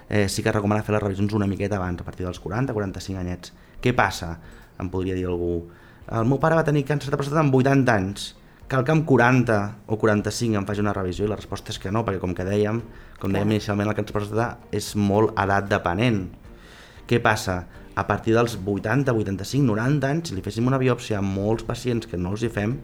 eh, 0.09 0.29
sí 0.29 0.43
que 0.43 0.53
es 0.53 0.57
recomana 0.57 0.85
fer 0.85 0.97
les 0.99 1.03
revisions 1.03 1.33
una 1.33 1.49
miqueta 1.49 1.79
abans, 1.81 2.03
a 2.03 2.05
partir 2.05 2.27
dels 2.27 2.43
40-45 2.43 3.23
anyets. 3.25 3.55
Què 3.81 3.95
passa? 3.97 4.35
Em 4.81 4.91
podria 4.91 5.17
dir 5.17 5.27
algú, 5.31 5.63
el 6.13 6.27
meu 6.29 6.41
pare 6.41 6.57
va 6.59 6.65
tenir 6.67 6.85
càncer 6.85 7.13
de 7.13 7.17
pròstata 7.17 7.41
amb 7.41 7.55
80 7.57 7.93
anys, 7.95 8.33
cal 8.69 8.85
que 8.85 8.93
amb 8.93 9.07
40 9.09 9.57
o 9.89 9.97
45 10.01 10.59
em 10.61 10.67
faci 10.69 10.83
una 10.85 10.93
revisió 10.97 11.25
i 11.25 11.31
la 11.31 11.39
resposta 11.39 11.73
és 11.73 11.79
que 11.81 11.93
no, 11.93 12.05
perquè 12.05 12.21
com 12.21 12.35
que 12.37 12.45
dèiem, 12.45 12.83
com 13.21 13.33
dèiem 13.33 13.55
inicialment, 13.57 13.89
el 13.89 13.97
càncer 13.97 14.13
de 14.13 14.19
pròstata 14.19 14.49
és 14.77 14.91
molt 15.01 15.33
edat 15.41 15.71
depenent. 15.71 16.27
Què 17.09 17.21
passa? 17.25 17.63
A 17.95 18.05
partir 18.09 18.35
dels 18.35 18.57
80, 18.59 19.13
85, 19.15 19.65
90 19.71 20.11
anys, 20.11 20.29
si 20.29 20.37
li 20.37 20.45
féssim 20.45 20.67
una 20.67 20.81
biòpsia 20.83 21.21
a 21.21 21.25
molts 21.25 21.65
pacients 21.65 22.09
que 22.11 22.19
no 22.21 22.35
els 22.35 22.43
hi 22.43 22.51
fem, 22.53 22.77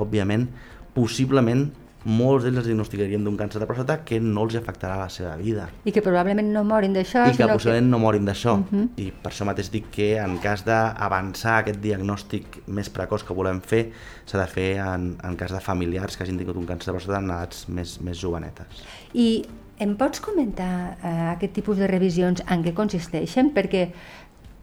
òbviament, 0.00 0.48
possiblement 0.96 1.68
molts 2.04 2.44
d'ells 2.44 2.60
els 2.60 2.68
diagnosticaríem 2.68 3.24
d'un 3.24 3.36
càncer 3.38 3.60
de 3.62 3.68
pròstata 3.68 3.98
que 4.04 4.18
no 4.20 4.44
els 4.44 4.56
afectarà 4.58 4.98
la 5.00 5.08
seva 5.12 5.34
vida 5.40 5.70
I 5.88 5.92
que 5.94 6.02
probablement 6.04 6.50
no 6.52 6.64
morin 6.68 6.92
d'això, 6.96 7.24
i 7.30 7.36
que 7.36 7.48
possiblement 7.48 7.88
no 7.90 8.00
morin 8.02 8.28
d'això. 8.28 8.56
Mhm. 8.60 8.88
I 9.00 9.10
per 9.22 9.32
això 9.32 9.46
mateix 9.48 9.70
dic 9.72 9.90
que 9.94 10.10
en 10.20 10.38
cas 10.38 10.64
d'avançar 10.64 11.58
aquest 11.62 11.80
diagnòstic 11.80 12.62
més 12.66 12.90
precoç 12.90 13.24
que 13.24 13.34
volem 13.34 13.60
fer, 13.60 13.90
s'ha 14.26 14.38
de 14.38 14.46
fer 14.46 14.70
en, 14.84 15.16
en 15.24 15.36
cas 15.36 15.52
de 15.52 15.60
familiars 15.60 16.16
que 16.16 16.24
hagin 16.24 16.38
tingut 16.38 16.56
un 16.56 16.66
càncer 16.66 16.92
de 16.92 16.98
pròstata 16.98 17.20
en 17.22 17.30
edats 17.30 17.68
més, 17.68 17.98
més 18.00 18.20
jovenetes. 18.20 18.84
I 19.14 19.44
em 19.78 19.96
pots 19.96 20.20
comentar 20.20 20.96
eh, 21.02 21.32
aquest 21.34 21.54
tipus 21.56 21.80
de 21.80 21.88
revisions 21.90 22.44
en 22.46 22.62
què 22.62 22.74
consisteixen? 22.76 23.50
Perquè 23.54 23.88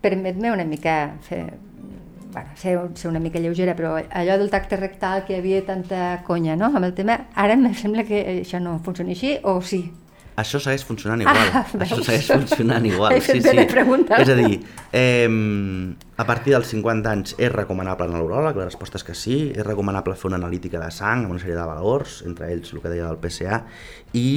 permet-me 0.01 0.51
una 0.51 0.65
mica 0.65 1.17
fer, 1.27 1.43
bueno, 2.31 2.49
ser, 2.55 2.77
ser 2.95 3.09
una 3.09 3.19
mica 3.19 3.39
lleugera, 3.39 3.75
però 3.75 3.95
allò 3.97 4.37
del 4.37 4.49
tacte 4.49 4.77
rectal 4.79 5.25
que 5.27 5.37
havia 5.37 5.63
tanta 5.65 6.21
conya 6.27 6.55
no? 6.55 6.71
amb 6.71 6.85
el 6.87 6.93
tema, 6.97 7.17
ara 7.35 7.57
em 7.57 7.67
sembla 7.75 8.05
que 8.07 8.21
això 8.41 8.61
no 8.63 8.79
funciona 8.83 9.11
així, 9.15 9.37
o 9.43 9.59
sí? 9.61 9.85
Això 10.39 10.61
segueix 10.63 10.83
funcionant 10.87 11.21
igual. 11.21 11.49
Ah, 11.53 11.65
Això 11.83 11.97
segueix 11.99 12.29
funcionant 12.31 12.85
igual. 12.87 13.13
De 13.51 13.65
preguntar. 13.69 14.21
És 14.23 14.31
a 14.31 14.37
dir, 14.39 14.61
eh, 14.95 15.27
a 16.15 16.25
partir 16.25 16.55
dels 16.55 16.71
50 16.71 17.11
anys 17.11 17.35
és 17.37 17.51
recomanable 17.51 18.07
anar 18.07 18.21
a 18.21 18.23
l'uròleg? 18.23 18.57
La 18.57 18.69
resposta 18.69 18.97
és 18.97 19.05
que 19.05 19.15
sí. 19.17 19.37
És 19.51 19.65
recomanable 19.67 20.15
fer 20.15 20.31
una 20.31 20.39
analítica 20.39 20.79
de 20.79 20.89
sang 20.95 21.25
amb 21.25 21.35
una 21.35 21.43
sèrie 21.43 21.57
de 21.59 21.67
valors, 21.67 22.21
entre 22.25 22.49
ells 22.55 22.71
el 22.73 22.81
que 22.81 22.93
deia 22.93 23.11
del 23.11 23.19
PSA, 23.21 23.61
i 24.17 24.27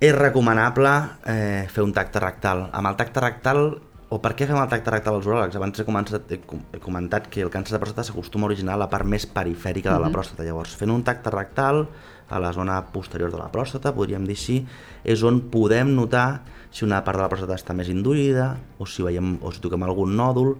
és 0.00 0.14
recomanable 0.16 0.94
eh, 1.28 1.66
fer 1.68 1.84
un 1.84 1.92
tacte 1.92 2.22
rectal. 2.22 2.68
Amb 2.72 2.92
el 2.92 2.96
tacte 2.96 3.26
rectal 3.26 3.64
o 4.10 4.18
per 4.18 4.32
què 4.34 4.46
fem 4.48 4.58
el 4.58 4.68
tacte 4.68 4.90
rectal 4.90 5.14
als 5.18 5.26
uròlegs? 5.28 5.54
Abans 5.56 5.78
he 5.78 5.84
comentat, 5.86 6.30
he 6.34 6.40
com- 6.42 6.64
he 6.74 6.80
comentat 6.82 7.28
que 7.30 7.42
el 7.44 7.50
càncer 7.50 7.76
de 7.76 7.80
pròstata 7.84 8.02
s'acostuma 8.04 8.46
a 8.46 8.50
originar 8.50 8.74
a 8.74 8.80
la 8.82 8.88
part 8.90 9.06
més 9.06 9.26
perifèrica 9.26 9.92
de 9.94 10.00
la 10.02 10.10
pròstata. 10.10 10.42
Llavors, 10.44 10.74
fent 10.76 10.90
un 10.90 11.04
tacte 11.06 11.30
rectal 11.30 11.86
a 12.30 12.38
la 12.42 12.52
zona 12.52 12.80
posterior 12.92 13.30
de 13.30 13.38
la 13.38 13.48
pròstata, 13.50 13.92
podríem 13.94 14.24
dir 14.26 14.34
així, 14.38 14.66
és 15.04 15.22
on 15.22 15.40
podem 15.50 15.94
notar 15.94 16.42
si 16.70 16.84
una 16.84 17.02
part 17.04 17.18
de 17.18 17.22
la 17.22 17.28
pròstata 17.30 17.54
està 17.58 17.74
més 17.74 17.88
induïda 17.90 18.56
o 18.78 18.86
si, 18.86 19.02
veiem, 19.02 19.38
o 19.42 19.50
si 19.52 19.60
toquem 19.62 19.82
algun 19.82 20.14
nòdul. 20.16 20.56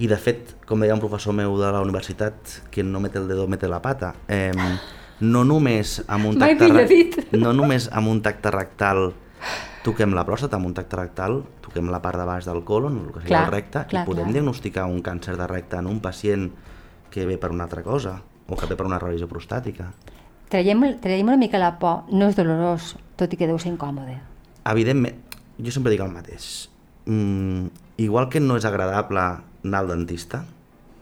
I 0.00 0.08
de 0.10 0.16
fet, 0.18 0.56
com 0.66 0.80
deia 0.80 0.92
un 0.96 1.00
professor 1.00 1.32
meu 1.32 1.54
de 1.60 1.68
la 1.70 1.80
universitat, 1.80 2.34
que 2.70 2.82
no 2.82 2.98
mete 3.00 3.18
el 3.20 3.28
dedo, 3.28 3.46
mete 3.46 3.68
la 3.68 3.80
pata, 3.80 4.14
eh, 4.28 4.50
no 5.20 5.44
només 5.44 6.00
amb 6.08 6.26
un 6.32 6.38
tacte, 6.58 6.64
no 7.38 7.52
només 7.52 7.88
amb 7.92 8.08
un 8.08 8.20
tacte 8.20 8.50
rectal 8.50 9.12
toquem 9.84 10.12
la 10.16 10.24
pròstata, 10.26 10.56
amb 10.56 10.66
un 10.66 10.74
tacte 10.74 10.96
rectal 10.96 11.42
toquem 11.74 11.90
la 11.90 11.98
part 12.02 12.20
de 12.22 12.24
baix 12.28 12.46
del 12.46 12.62
colon, 12.64 13.00
el 13.02 13.12
que 13.12 13.20
seria 13.24 13.32
Clar, 13.34 13.44
el 13.48 13.52
recte, 13.52 13.80
clar, 13.90 14.04
i 14.04 14.06
podem 14.06 14.28
clar. 14.28 14.34
diagnosticar 14.38 14.86
un 14.86 15.02
càncer 15.02 15.34
de 15.36 15.46
recte 15.50 15.76
en 15.76 15.88
un 15.90 15.98
pacient 16.00 16.52
que 17.10 17.26
ve 17.26 17.36
per 17.38 17.50
una 17.50 17.64
altra 17.66 17.82
cosa 17.82 18.20
o 18.46 18.56
que 18.56 18.66
ve 18.70 18.76
per 18.76 18.86
una 18.86 18.98
revisió 19.02 19.26
prostàtica. 19.28 19.90
traiem, 20.50 20.84
traiem 21.02 21.26
una 21.26 21.36
mica 21.36 21.58
la 21.58 21.72
por, 21.80 22.04
no 22.14 22.28
és 22.30 22.36
dolorós, 22.36 22.92
tot 23.18 23.32
i 23.32 23.36
que 23.36 23.46
deu 23.50 23.58
ser 23.58 23.72
incòmode. 23.72 24.20
Evidentment, 24.70 25.16
jo 25.58 25.72
sempre 25.74 25.90
dic 25.90 26.00
el 26.04 26.12
mateix. 26.12 26.68
Mm, 27.06 27.66
igual 27.98 28.28
que 28.30 28.38
no 28.40 28.56
és 28.56 28.64
agradable 28.64 29.18
anar 29.64 29.80
al 29.80 29.88
dentista, 29.88 30.44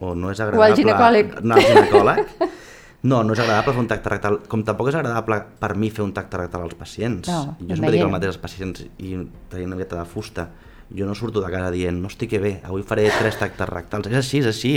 o 0.01 0.15
no 0.15 0.31
és 0.33 0.41
agradable 0.41 0.77
ginecòleg. 0.77 1.37
anar 1.43 1.59
al 1.59 1.69
ginecòleg, 1.69 2.33
no, 3.03 3.23
no 3.27 3.35
és 3.35 3.41
agradable 3.43 3.73
fer 3.75 3.83
un 3.83 3.89
tacte 3.91 4.11
rectal, 4.13 4.41
com 4.49 4.63
tampoc 4.67 4.93
és 4.93 4.99
agradable 4.99 5.41
per 5.59 5.73
mi 5.75 5.89
fer 5.91 6.05
un 6.05 6.13
tacte 6.15 6.39
rectal 6.39 6.67
als 6.69 6.77
pacients. 6.79 7.29
No, 7.29 7.57
jo 7.59 7.75
sempre 7.75 7.91
dic 7.95 8.05
el 8.05 8.13
mateix 8.13 8.35
als 8.37 8.43
pacients 8.43 8.85
i 9.03 9.17
traient 9.51 9.73
una 9.73 9.79
miqueta 9.79 9.99
de 9.99 10.07
fusta. 10.07 10.49
Jo 10.93 11.07
no 11.09 11.15
surto 11.17 11.41
de 11.41 11.49
casa 11.49 11.71
dient, 11.73 11.97
no 12.03 12.11
estic 12.11 12.29
que 12.35 12.39
bé, 12.39 12.51
avui 12.69 12.83
faré 12.85 13.07
tres 13.17 13.39
tactes 13.41 13.69
rectals. 13.69 14.11
És 14.11 14.19
així, 14.19 14.43
és 14.43 14.49
així. 14.51 14.73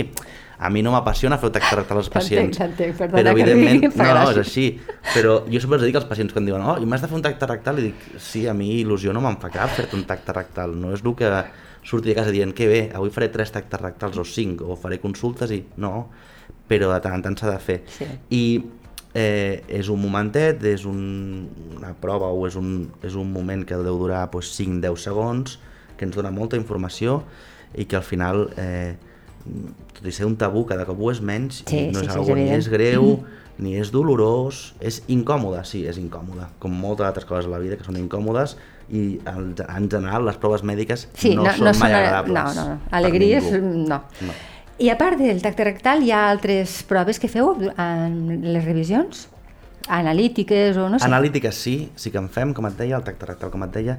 A 0.56 0.70
mi 0.72 0.80
no 0.80 0.94
m'apassiona 0.94 1.36
fer 1.36 1.50
un 1.50 1.52
tacte 1.52 1.76
rectal 1.76 1.98
als 2.00 2.08
T'entenc, 2.08 2.22
pacients. 2.24 2.58
t'entenc, 2.58 2.94
perdona 2.96 3.20
però 3.20 3.34
evidentment, 3.34 3.82
no, 4.00 4.06
no, 4.16 4.30
és 4.32 4.38
així. 4.40 4.64
Però 5.12 5.34
jo 5.44 5.60
sempre 5.60 5.76
els 5.76 5.84
dic 5.84 5.98
als 6.00 6.08
pacients 6.08 6.32
quan 6.32 6.48
diuen, 6.48 6.64
oh, 6.64 6.78
i 6.80 6.88
m'has 6.88 7.04
de 7.04 7.10
fer 7.10 7.18
un 7.18 7.24
tacte 7.26 7.46
rectal, 7.50 7.82
i 7.82 7.90
dic, 7.90 8.06
sí, 8.16 8.46
a 8.48 8.54
mi 8.56 8.70
il·lusió 8.78 9.12
no 9.12 9.20
me'n 9.20 9.36
fa 9.42 9.50
cap 9.52 9.74
fer-te 9.76 9.94
un 9.98 10.06
tacte 10.08 10.32
rectal. 10.32 10.72
No 10.80 10.94
és 10.96 11.04
el 11.04 11.12
que 11.20 11.30
surti 11.86 12.08
de 12.08 12.16
casa 12.16 12.32
dient, 12.32 12.54
que 12.56 12.66
bé, 12.66 12.80
avui 12.96 13.12
faré 13.12 13.28
tres 13.28 13.52
tactes 13.52 13.80
rectals 13.84 14.16
o 14.16 14.24
cinc, 14.24 14.64
o 14.64 14.74
faré 14.80 14.98
consultes 15.04 15.52
i... 15.52 15.60
No, 15.76 16.08
però 16.68 16.92
de 16.92 17.00
tant 17.04 17.14
en 17.18 17.22
tant 17.22 17.36
s'ha 17.38 17.50
de 17.52 17.58
fer. 17.62 17.78
Sí. 17.98 18.06
I 18.30 18.42
eh, 19.14 19.62
és 19.68 19.88
un 19.92 20.00
momentet, 20.02 20.62
és 20.68 20.84
un, 20.88 21.48
una 21.78 21.94
prova 22.00 22.28
o 22.34 22.46
és 22.48 22.56
un, 22.58 22.88
és 23.06 23.14
un 23.16 23.30
moment 23.32 23.64
que 23.64 23.78
deu 23.80 23.98
durar 24.02 24.26
pues, 24.30 24.50
5-10 24.58 24.96
segons, 25.08 25.58
que 25.96 26.04
ens 26.04 26.16
dona 26.18 26.30
molta 26.34 26.58
informació 26.60 27.22
i 27.76 27.86
que 27.88 27.96
al 27.96 28.04
final, 28.04 28.50
eh, 28.60 28.94
tot 29.96 30.04
i 30.06 30.12
ser 30.12 30.26
un 30.28 30.36
tabú, 30.36 30.66
cada 30.68 30.84
cop 30.88 31.00
ho 31.00 31.10
és 31.12 31.20
menys, 31.24 31.62
Sí, 31.66 31.86
no 31.92 32.00
sí, 32.02 32.06
és 32.06 32.12
sí, 32.12 32.12
és 32.12 32.16
algo 32.16 32.36
ni 32.36 32.50
és 32.52 32.68
greu, 32.68 33.12
ni 33.58 33.72
és 33.80 33.88
dolorós, 33.94 34.74
és 34.84 34.98
incòmode, 35.08 35.62
sí, 35.64 35.86
és 35.88 35.96
incòmode, 35.96 36.44
com 36.60 36.74
moltes 36.76 37.06
altres 37.08 37.24
coses 37.24 37.46
a 37.48 37.54
la 37.54 37.60
vida 37.62 37.78
que 37.80 37.86
són 37.86 37.96
incòmodes 37.96 38.56
i 38.92 39.16
en, 39.26 39.54
en 39.64 39.88
general 39.90 40.26
les 40.28 40.36
proves 40.38 40.62
mèdiques 40.62 41.08
Sí, 41.16 41.32
no, 41.34 41.42
no, 41.46 41.54
són 41.56 41.64
no 41.70 41.72
mai 41.80 41.90
són- 41.90 41.96
agradables. 41.96 42.58
No, 42.60 42.66
no, 42.68 42.76
Alegries, 43.00 43.48
no. 43.62 44.02
No. 44.28 44.36
I 44.78 44.90
a 44.90 44.98
part 45.00 45.16
del 45.16 45.40
tacte 45.40 45.64
rectal, 45.64 46.02
hi 46.04 46.10
ha 46.12 46.26
altres 46.28 46.82
proves 46.84 47.16
que 47.16 47.30
feu 47.32 47.54
en 47.80 48.16
les 48.44 48.64
revisions? 48.64 49.24
Analítiques 49.88 50.76
o 50.76 50.90
no 50.92 50.98
sé? 50.98 51.06
Analítiques 51.06 51.56
sí, 51.56 51.76
sí 51.96 52.12
que 52.12 52.20
en 52.20 52.28
fem, 52.28 52.52
com 52.52 52.68
et 52.68 52.76
deia, 52.76 52.98
el 52.98 53.06
tacte 53.06 53.28
rectal, 53.30 53.52
com 53.54 53.64
et 53.64 53.72
deia. 53.72 53.94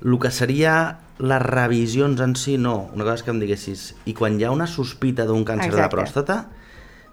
El 0.00 0.16
que 0.22 0.30
seria 0.32 0.76
les 1.20 1.42
revisions 1.44 2.22
en 2.24 2.32
si, 2.36 2.56
no. 2.56 2.88
Una 2.94 3.04
cosa 3.04 3.18
és 3.20 3.26
que 3.26 3.34
em 3.34 3.42
diguessis, 3.42 3.90
i 4.08 4.16
quan 4.16 4.40
hi 4.40 4.46
ha 4.48 4.54
una 4.54 4.68
sospita 4.70 5.28
d'un 5.28 5.44
càncer 5.44 5.68
de 5.68 5.82
Exacte. 5.82 5.98
pròstata, 5.98 6.38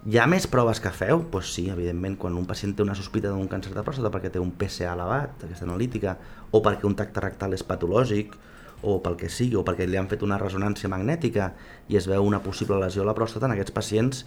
hi 0.08 0.16
ha 0.20 0.24
més 0.30 0.48
proves 0.48 0.80
que 0.80 0.92
feu? 0.92 1.18
Doncs 1.18 1.30
pues 1.32 1.52
sí, 1.52 1.66
evidentment, 1.72 2.16
quan 2.20 2.40
un 2.40 2.48
pacient 2.48 2.72
té 2.72 2.84
una 2.86 2.96
sospita 2.96 3.34
d'un 3.34 3.52
càncer 3.52 3.74
de 3.76 3.84
pròstata 3.84 4.12
perquè 4.16 4.32
té 4.32 4.40
un 4.40 4.56
PSA 4.56 4.94
elevat, 4.96 5.44
aquesta 5.44 5.68
analítica, 5.68 6.16
o 6.52 6.64
perquè 6.64 6.88
un 6.88 6.96
tacte 6.96 7.20
rectal 7.24 7.52
és 7.52 7.68
patològic, 7.68 8.32
o 8.82 8.98
pel 9.04 9.16
que 9.20 9.30
sigui, 9.32 9.56
o 9.60 9.64
perquè 9.66 9.86
li 9.88 10.00
han 10.00 10.10
fet 10.10 10.24
una 10.26 10.38
ressonància 10.40 10.90
magnètica 10.92 11.52
i 11.88 11.98
es 12.00 12.08
veu 12.10 12.24
una 12.24 12.42
possible 12.42 12.80
lesió 12.80 13.04
a 13.04 13.08
la 13.08 13.16
pròstata, 13.16 13.46
en 13.46 13.54
aquests 13.56 13.74
pacients 13.76 14.24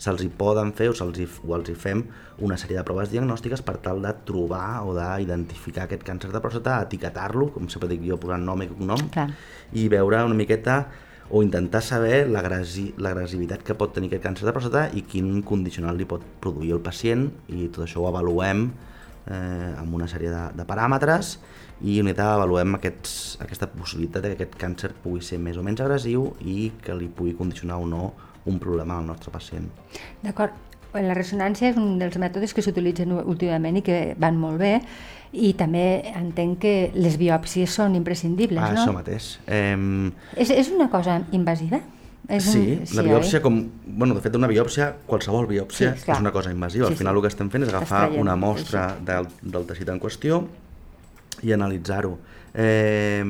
se'ls 0.00 0.22
hi 0.24 0.30
poden 0.32 0.72
fer 0.76 0.88
o, 0.90 0.94
se'ls 0.96 1.18
hi, 1.20 1.26
o 1.44 1.52
els 1.58 1.68
hi 1.68 1.76
fem 1.76 2.00
una 2.40 2.56
sèrie 2.60 2.78
de 2.78 2.84
proves 2.88 3.10
diagnòstiques 3.12 3.60
per 3.66 3.76
tal 3.84 4.00
de 4.00 4.14
trobar 4.26 4.80
o 4.88 4.94
d'identificar 4.96 5.84
aquest 5.84 6.06
càncer 6.06 6.32
de 6.32 6.40
pròstata, 6.40 6.78
etiquetar-lo, 6.86 7.50
com 7.52 7.68
sempre 7.68 7.90
dic 7.92 8.06
jo, 8.08 8.16
posant 8.20 8.46
nom 8.46 8.64
i 8.64 8.70
cognom, 8.70 9.10
Clar. 9.12 9.28
i 9.76 9.86
veure 9.92 10.24
una 10.24 10.38
miqueta 10.38 10.80
o 11.30 11.44
intentar 11.44 11.82
saber 11.84 12.24
l'agressivitat 12.26 13.62
que 13.62 13.76
pot 13.78 13.92
tenir 13.94 14.08
aquest 14.10 14.24
càncer 14.24 14.48
de 14.48 14.54
pròstata 14.56 14.88
i 14.98 15.04
quin 15.06 15.44
condicional 15.46 16.00
li 16.00 16.08
pot 16.08 16.24
produir 16.42 16.72
el 16.74 16.82
pacient 16.82 17.28
i 17.52 17.68
tot 17.68 17.84
això 17.84 18.02
ho 18.02 18.08
avaluem 18.08 18.64
eh, 19.30 19.72
amb 19.78 19.94
una 19.94 20.08
sèrie 20.10 20.32
de, 20.32 20.42
de 20.58 20.66
paràmetres 20.66 21.36
i 21.80 22.00
una 22.00 22.10
miqueta 22.10 22.34
avaluem 22.34 22.74
aquests, 22.76 23.38
aquesta 23.40 23.68
possibilitat 23.72 24.24
de 24.24 24.32
que 24.34 24.44
aquest 24.44 24.56
càncer 24.60 24.90
pugui 25.02 25.22
ser 25.24 25.38
més 25.40 25.56
o 25.56 25.62
menys 25.64 25.80
agressiu 25.80 26.34
i 26.44 26.72
que 26.84 26.96
li 26.96 27.08
pugui 27.08 27.32
condicionar 27.38 27.78
o 27.80 27.86
no 27.88 28.10
un 28.50 28.58
problema 28.60 28.98
al 28.98 29.06
nostre 29.06 29.32
pacient. 29.32 29.68
D'acord. 30.22 30.52
La 30.90 31.14
ressonància 31.14 31.68
és 31.70 31.76
un 31.78 32.00
dels 32.00 32.16
mètodes 32.18 32.50
que 32.50 32.62
s'utilitzen 32.66 33.12
últimament 33.20 33.76
i 33.78 33.82
que 33.86 33.98
van 34.18 34.34
molt 34.36 34.58
bé 34.58 34.72
i 35.30 35.52
també 35.54 36.02
entenc 36.18 36.58
que 36.64 36.72
les 36.98 37.14
biòpsies 37.20 37.70
són 37.78 37.94
imprescindibles, 37.94 38.64
ah, 38.64 38.72
no? 38.74 38.82
Això 38.82 38.94
mateix. 38.96 39.28
Eh, 39.46 39.76
És, 40.34 40.50
és 40.50 40.72
una 40.74 40.88
cosa 40.90 41.20
invasiva? 41.30 41.78
És 42.30 42.48
sí, 42.52 42.64
un... 42.74 42.82
la 42.96 43.04
oi? 43.04 43.08
biòpsia, 43.12 43.40
com, 43.42 43.60
bueno, 43.86 44.16
de 44.18 44.24
fet 44.24 44.34
una 44.38 44.50
biòpsia, 44.50 44.90
qualsevol 45.06 45.46
biòpsia 45.50 45.94
Sí, 45.94 46.04
clar. 46.04 46.16
és 46.16 46.24
una 46.26 46.32
cosa 46.34 46.50
invasiva. 46.50 46.88
Sí, 46.88 46.94
Al 46.94 46.98
final 46.98 47.14
sí. 47.14 47.18
el 47.18 47.22
que 47.22 47.32
estem 47.34 47.50
fent 47.54 47.66
és 47.66 47.72
agafar 47.72 48.02
una 48.18 48.34
sí, 48.34 48.42
mostra 48.42 48.84
del, 49.06 49.30
del 49.42 49.66
teixit 49.70 49.94
en 49.94 50.02
qüestió 50.02 50.42
i 51.42 51.52
analitzar-ho. 51.52 52.16
Eh, 52.54 53.24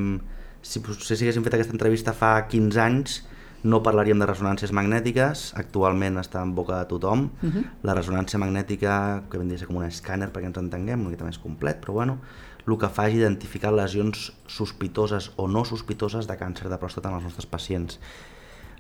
si 0.61 0.83
potser 0.85 1.17
si 1.17 1.25
haguéssim 1.25 1.45
fet 1.45 1.57
aquesta 1.57 1.77
entrevista 1.77 2.15
fa 2.17 2.35
15 2.49 2.81
anys 2.85 3.21
no 3.63 3.83
parlaríem 3.85 4.21
de 4.21 4.29
ressonàncies 4.29 4.73
magnètiques, 4.73 5.51
actualment 5.61 6.17
està 6.21 6.41
en 6.41 6.55
boca 6.57 6.79
de 6.79 6.89
tothom. 6.89 7.29
Mhm. 7.43 7.65
La 7.85 7.95
ressonància 7.95 8.39
magnètica, 8.41 9.25
que 9.31 9.39
vendria 9.39 9.57
a 9.57 9.61
ser 9.61 9.69
com 9.69 9.77
un 9.77 9.85
escàner 9.85 10.31
perquè 10.31 10.47
ens 10.47 10.57
entenguem, 10.57 11.01
una 11.01 11.11
mica 11.11 11.25
més 11.25 11.39
complet, 11.39 11.81
però 11.81 11.93
bueno, 11.93 12.19
el 12.67 12.79
que 12.79 12.89
fa 12.89 13.09
és 13.09 13.15
identificar 13.15 13.73
lesions 13.73 14.33
sospitoses 14.47 15.31
o 15.37 15.49
no 15.49 15.65
sospitoses 15.65 16.27
de 16.27 16.37
càncer 16.37 16.69
de 16.69 16.79
pròstata 16.79 17.09
en 17.09 17.17
els 17.17 17.25
nostres 17.25 17.47
pacients. 17.47 17.99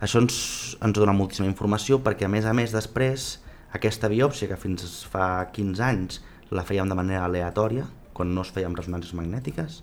Això 0.01 0.21
ens, 0.21 0.77
ens 0.81 0.97
dona 0.97 1.13
moltíssima 1.13 1.49
informació 1.49 2.01
perquè, 2.03 2.25
a 2.25 2.29
més 2.29 2.47
a 2.47 2.55
més, 2.55 2.73
després, 2.73 3.41
aquesta 3.73 4.09
biòpsia, 4.09 4.49
que 4.49 4.57
fins 4.57 5.05
fa 5.05 5.47
15 5.53 5.83
anys 5.85 6.21
la 6.51 6.65
fèiem 6.65 6.89
de 6.89 6.95
manera 6.95 7.25
aleatòria, 7.25 7.87
quan 8.21 8.35
no 8.37 8.45
es 8.45 8.53
feia 8.53 8.69
amb 8.69 8.79
ressonàncies 8.79 9.17
magnètiques, 9.17 9.81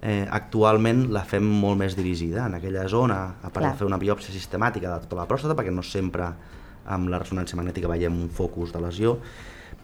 eh, 0.00 0.24
actualment 0.30 1.06
la 1.14 1.24
fem 1.28 1.44
molt 1.44 1.78
més 1.80 1.96
dirigida 1.98 2.46
en 2.46 2.56
aquella 2.58 2.86
zona, 2.88 3.20
a 3.42 3.50
part 3.50 3.64
Clar. 3.64 3.72
de 3.72 3.82
fer 3.82 3.88
una 3.88 4.00
biòpsia 4.00 4.34
sistemàtica 4.34 4.94
de 4.94 5.06
tota 5.06 5.20
la 5.20 5.28
pròstata, 5.30 5.56
perquè 5.58 5.74
no 5.74 5.84
sempre 5.84 6.32
amb 6.88 7.12
la 7.12 7.20
ressonància 7.20 7.58
magnètica 7.58 7.90
veiem 7.90 8.16
un 8.16 8.28
focus 8.32 8.72
de 8.72 8.80
lesió, 8.80 9.18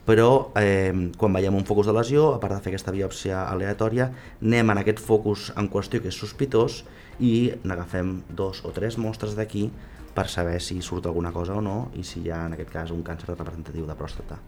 però 0.04 0.52
eh, 0.60 0.92
quan 1.16 1.32
veiem 1.32 1.56
un 1.56 1.64
focus 1.64 1.88
de 1.88 1.96
lesió, 1.96 2.28
a 2.34 2.40
part 2.40 2.54
de 2.54 2.60
fer 2.64 2.74
aquesta 2.74 2.92
biòpsia 2.92 3.44
aleatòria, 3.48 4.10
anem 4.42 4.72
en 4.74 4.80
aquest 4.82 5.00
focus 5.00 5.50
en 5.56 5.68
qüestió 5.72 6.00
que 6.00 6.12
és 6.12 6.20
sospitós 6.20 6.82
i 7.20 7.52
n'agafem 7.64 8.18
dos 8.28 8.64
o 8.64 8.72
tres 8.76 8.98
mostres 9.00 9.36
d'aquí 9.38 9.68
per 10.14 10.28
saber 10.30 10.60
si 10.62 10.80
surt 10.82 11.08
alguna 11.10 11.32
cosa 11.32 11.56
o 11.58 11.62
no 11.64 11.90
i 11.98 12.04
si 12.06 12.22
hi 12.22 12.30
ha, 12.30 12.44
en 12.46 12.54
aquest 12.54 12.70
cas, 12.70 12.92
un 12.94 13.02
càncer 13.02 13.32
representatiu 13.32 13.88
de 13.88 13.96
pròstata. 13.98 14.38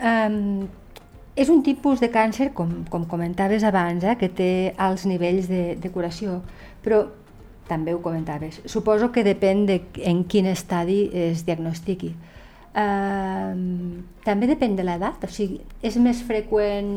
Um, 0.00 0.64
és 1.36 1.48
un 1.48 1.62
tipus 1.62 2.00
de 2.02 2.10
càncer, 2.10 2.50
com, 2.54 2.72
com 2.90 3.06
comentaves 3.08 3.64
abans, 3.64 4.04
eh, 4.04 4.16
que 4.18 4.28
té 4.28 4.50
alts 4.78 5.06
nivells 5.06 5.48
de, 5.50 5.76
de 5.80 5.90
curació, 5.94 6.40
però 6.84 7.04
també 7.70 7.94
ho 7.94 8.02
comentaves. 8.02 8.60
Suposo 8.66 9.12
que 9.14 9.24
depèn 9.26 9.64
de 9.68 9.78
en 10.10 10.24
quin 10.26 10.50
estadi 10.50 11.04
es 11.14 11.44
diagnostiqui. 11.46 12.14
Um, 12.70 14.02
també 14.26 14.46
depèn 14.50 14.76
de 14.78 14.86
l'edat, 14.86 15.22
o 15.26 15.30
sigui, 15.30 15.60
és 15.82 15.96
més 16.02 16.22
freqüent, 16.26 16.90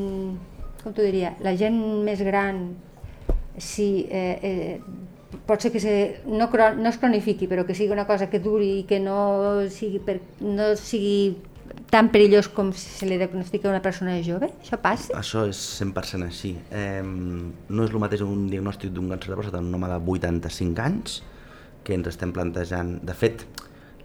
com 0.84 0.94
t'ho 0.94 1.06
diria, 1.06 1.34
la 1.46 1.56
gent 1.58 1.78
més 2.06 2.22
gran, 2.26 2.66
si 3.58 4.06
eh, 4.10 4.38
eh, 4.42 5.38
pot 5.46 5.62
ser 5.62 5.72
que 5.74 5.82
se, 5.82 5.96
no, 6.26 6.50
no 6.50 6.90
es 6.90 7.00
cronifiqui, 7.02 7.50
però 7.50 7.66
que 7.66 7.78
sigui 7.78 7.94
una 7.94 8.06
cosa 8.10 8.30
que 8.30 8.42
duri 8.42 8.80
i 8.82 8.86
que 8.90 9.00
no 9.02 9.66
sigui, 9.74 10.02
per, 10.04 10.20
no 10.42 10.74
sigui 10.80 11.36
tan 11.94 12.10
perillós 12.14 12.50
com 12.50 12.72
si 12.74 12.90
se 12.90 13.06
li 13.06 13.20
diagnostica 13.22 13.70
una 13.70 13.82
persona 13.86 14.16
jove? 14.26 14.50
Això 14.64 14.80
passa? 14.82 15.14
Això 15.20 15.46
és 15.50 15.60
100% 15.82 16.26
així. 16.26 16.56
Eh, 16.72 17.04
no 17.04 17.86
és 17.86 17.94
el 17.94 18.02
mateix 18.02 18.24
un 18.26 18.48
diagnòstic 18.50 18.94
d'un 18.96 19.12
càncer 19.14 19.34
de 19.34 19.38
pròstata 19.38 19.62
en 19.62 19.70
un 19.70 19.78
home 19.78 19.92
de 19.92 20.00
85 20.16 20.84
anys 20.86 21.22
que 21.84 21.96
ens 21.98 22.10
estem 22.10 22.34
plantejant... 22.34 22.98
De 23.06 23.16
fet, 23.18 23.46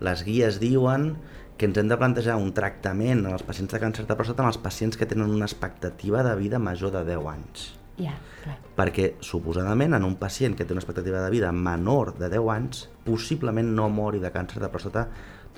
les 0.04 0.24
guies 0.26 0.60
diuen 0.60 1.12
que 1.58 1.66
ens 1.66 1.78
hem 1.80 1.88
de 1.90 1.98
plantejar 1.98 2.36
un 2.38 2.52
tractament 2.54 3.24
en 3.24 3.32
els 3.32 3.42
pacients 3.46 3.72
de 3.72 3.80
càncer 3.82 4.04
de 4.06 4.16
pròstata 4.18 4.44
en 4.44 4.52
els 4.52 4.60
pacients 4.62 4.98
que 4.98 5.08
tenen 5.10 5.32
una 5.34 5.48
expectativa 5.48 6.22
de 6.26 6.36
vida 6.38 6.60
major 6.62 6.92
de 6.94 7.02
10 7.08 7.32
anys. 7.32 7.64
Ja, 7.98 8.12
clar. 8.44 8.54
Perquè, 8.78 9.08
suposadament, 9.26 9.96
en 9.96 10.06
un 10.06 10.14
pacient 10.20 10.54
que 10.54 10.64
té 10.64 10.74
una 10.74 10.84
expectativa 10.84 11.24
de 11.24 11.32
vida 11.34 11.50
menor 11.50 12.12
de 12.18 12.28
10 12.30 12.52
anys, 12.54 12.84
possiblement 13.06 13.72
no 13.74 13.88
mori 13.90 14.22
de 14.22 14.30
càncer 14.30 14.62
de 14.62 14.70
pròstata 14.70 15.08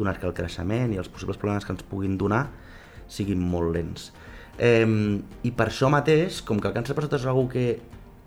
donat 0.00 0.21
que 0.21 0.28
el 0.28 0.35
creixement 0.37 0.95
i 0.95 1.00
els 1.00 1.11
possibles 1.12 1.38
problemes 1.40 1.66
que 1.66 1.75
ens 1.76 1.85
puguin 1.87 2.16
donar 2.21 2.47
siguin 3.11 3.42
molt 3.42 3.75
lents. 3.75 4.11
Eh, 4.59 4.87
I 5.45 5.52
per 5.57 5.69
això 5.69 5.90
mateix, 5.92 6.40
com 6.47 6.61
que 6.61 6.69
el 6.71 6.75
càncer 6.76 6.97
de 6.97 7.16
és 7.16 7.26
una 7.28 7.49
que 7.49 7.66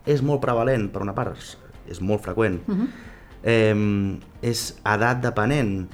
és 0.06 0.22
molt 0.22 0.42
prevalent, 0.44 0.90
per 0.92 1.04
una 1.04 1.16
part, 1.16 1.38
és, 1.88 2.02
molt 2.02 2.22
freqüent, 2.22 2.62
uh 2.68 2.76
-huh. 2.76 2.88
eh, 3.44 4.20
és 4.42 4.76
edat 4.84 5.22
depenent 5.22 5.88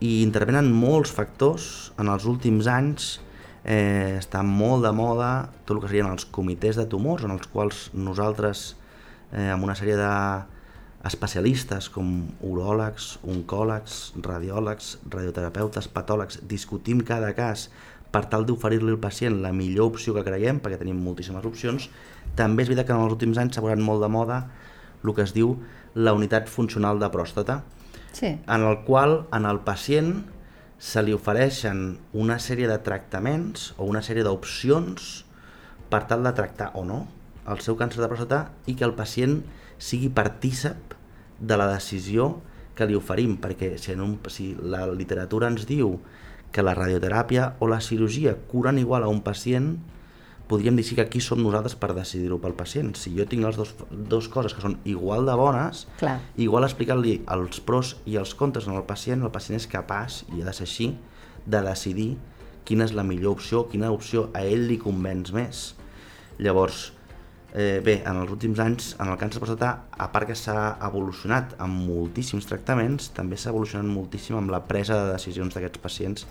i 0.00 0.22
intervenen 0.22 0.72
molts 0.72 1.10
factors 1.10 1.92
en 1.98 2.08
els 2.08 2.24
últims 2.24 2.66
anys 2.66 3.20
eh, 3.64 4.18
està 4.20 4.42
molt 4.44 4.84
de 4.84 4.92
moda 4.92 5.50
tot 5.64 5.76
el 5.76 5.82
que 5.82 5.88
serien 5.88 6.10
els 6.10 6.26
comitès 6.26 6.76
de 6.76 6.86
tumors 6.86 7.24
en 7.24 7.30
els 7.30 7.46
quals 7.46 7.90
nosaltres 7.94 8.76
eh, 9.32 9.50
amb 9.50 9.64
una 9.64 9.76
sèrie 9.78 9.96
de 9.96 10.12
especialistes 11.04 11.90
com 11.92 12.10
uròlegs, 12.44 13.18
oncòlegs, 13.28 14.14
radiòlegs, 14.24 14.94
radioterapeutes, 15.12 15.88
patòlegs, 15.92 16.40
discutim 16.48 17.02
cada 17.04 17.34
cas 17.36 17.68
per 18.14 18.24
tal 18.30 18.46
d'oferir-li 18.46 18.94
al 18.94 19.00
pacient 19.02 19.40
la 19.42 19.52
millor 19.52 19.90
opció 19.92 20.14
que 20.14 20.24
creiem, 20.24 20.60
perquè 20.62 20.78
tenim 20.80 21.00
moltíssimes 21.02 21.44
opcions. 21.44 21.88
També 22.38 22.62
és 22.62 22.70
veritat 22.70 22.86
que 22.88 22.94
en 22.96 23.02
els 23.04 23.16
últims 23.16 23.40
anys 23.42 23.56
s'ha 23.56 23.64
posat 23.64 23.82
molt 23.82 24.00
de 24.04 24.08
moda 24.08 24.44
el 25.04 25.12
que 25.12 25.26
es 25.26 25.34
diu 25.36 25.58
la 25.94 26.14
unitat 26.16 26.48
funcional 26.48 26.98
de 26.98 27.10
pròstata, 27.12 27.62
Sí. 28.14 28.38
en 28.46 28.62
el 28.62 28.84
qual 28.86 29.26
en 29.32 29.44
el 29.44 29.58
pacient 29.66 30.24
se 30.78 31.02
li 31.02 31.12
ofereixen 31.12 31.98
una 32.12 32.38
sèrie 32.38 32.68
de 32.70 32.78
tractaments 32.78 33.74
o 33.76 33.84
una 33.84 34.02
sèrie 34.02 34.22
d'opcions 34.22 35.24
per 35.90 36.06
tal 36.06 36.22
de 36.22 36.32
tractar 36.32 36.70
o 36.74 36.84
no 36.84 37.08
el 37.50 37.60
seu 37.60 37.76
càncer 37.76 38.00
de 38.00 38.08
pròstata 38.08 38.50
i 38.66 38.74
que 38.74 38.84
el 38.84 38.94
pacient 38.94 39.42
sigui 39.78 40.10
partícip 40.12 40.94
de 41.40 41.56
la 41.58 41.68
decisió 41.72 42.40
que 42.74 42.86
li 42.86 42.96
oferim, 42.98 43.36
perquè 43.38 43.74
si, 43.78 43.92
en 43.94 44.02
un, 44.02 44.18
si 44.28 44.52
la 44.58 44.86
literatura 44.90 45.50
ens 45.52 45.66
diu 45.68 45.98
que 46.54 46.62
la 46.62 46.74
radioteràpia 46.74 47.54
o 47.62 47.68
la 47.70 47.80
cirurgia 47.82 48.36
curen 48.50 48.78
igual 48.78 49.06
a 49.06 49.10
un 49.10 49.22
pacient, 49.26 49.76
podríem 50.48 50.76
dir 50.76 50.84
sí 50.84 50.94
que 50.94 51.02
aquí 51.02 51.20
som 51.24 51.40
nosaltres 51.42 51.74
per 51.80 51.94
decidir-ho 51.96 52.38
pel 52.42 52.54
pacient. 52.58 52.92
Si 52.98 53.14
jo 53.16 53.26
tinc 53.30 53.46
les 53.46 53.56
dos, 53.56 53.72
dos 53.90 54.28
coses 54.28 54.54
que 54.54 54.62
són 54.62 54.76
igual 54.84 55.26
de 55.26 55.34
bones, 55.38 55.86
Clar. 55.98 56.18
igual 56.36 56.66
explicant-li 56.66 57.22
els 57.32 57.62
pros 57.64 57.96
i 58.06 58.18
els 58.20 58.34
contres 58.38 58.68
al 58.68 58.84
pacient, 58.86 59.24
el 59.24 59.32
pacient 59.34 59.58
és 59.58 59.70
capaç, 59.70 60.22
i 60.34 60.42
ha 60.42 60.50
de 60.50 60.56
ser 60.56 60.68
així, 60.68 60.90
de 61.46 61.62
decidir 61.64 62.10
quina 62.64 62.86
és 62.86 62.94
la 62.96 63.04
millor 63.04 63.38
opció, 63.38 63.64
quina 63.68 63.92
opció 63.92 64.28
a 64.32 64.44
ell 64.44 64.68
li 64.68 64.78
convenç 64.80 65.32
més. 65.36 65.64
Llavors, 66.38 66.92
eh, 67.54 67.80
bé, 67.84 68.00
en 68.04 68.18
els 68.20 68.32
últims 68.34 68.60
anys, 68.60 68.92
en 69.00 69.10
el 69.12 69.18
càncer 69.20 69.38
de 69.38 69.44
prostata, 69.46 69.70
a 69.94 70.08
part 70.12 70.28
que 70.28 70.36
s'ha 70.38 70.74
evolucionat 70.84 71.54
amb 71.62 71.86
moltíssims 71.86 72.48
tractaments, 72.50 73.12
també 73.16 73.38
s'ha 73.38 73.52
evolucionat 73.54 73.88
moltíssim 73.88 74.36
amb 74.40 74.52
la 74.52 74.64
presa 74.66 74.98
de 75.00 75.14
decisions 75.14 75.54
d'aquests 75.54 75.82
pacients 75.84 76.26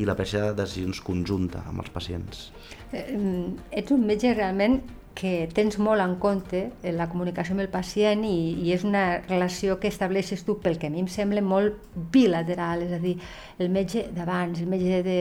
i 0.00 0.08
la 0.08 0.16
presa 0.16 0.48
de 0.48 0.56
decisions 0.62 1.02
conjunta 1.04 1.60
amb 1.68 1.84
els 1.84 1.92
pacients. 1.92 2.48
Eh, 2.90 3.12
mm, 3.12 3.68
ets 3.82 3.92
un 3.92 4.06
metge 4.08 4.32
realment 4.34 4.80
que 5.14 5.46
tens 5.52 5.76
molt 5.78 6.00
en 6.00 6.14
compte 6.16 6.70
eh, 6.82 6.92
la 6.96 7.08
comunicació 7.10 7.52
amb 7.52 7.60
el 7.60 7.68
pacient 7.68 8.22
i, 8.24 8.54
i 8.64 8.72
és 8.72 8.82
una 8.88 9.18
relació 9.28 9.78
que 9.78 9.88
estableixes 9.92 10.44
tu 10.46 10.56
pel 10.62 10.78
que 10.80 10.88
a 10.88 10.90
mi 10.90 11.02
em 11.04 11.08
sembla 11.12 11.42
molt 11.44 11.76
bilateral, 12.12 12.82
és 12.86 12.92
a 12.96 12.98
dir, 13.02 13.18
el 13.60 13.68
metge 13.70 14.06
d'abans, 14.16 14.60
el 14.62 14.70
metge 14.72 15.02
de, 15.04 15.16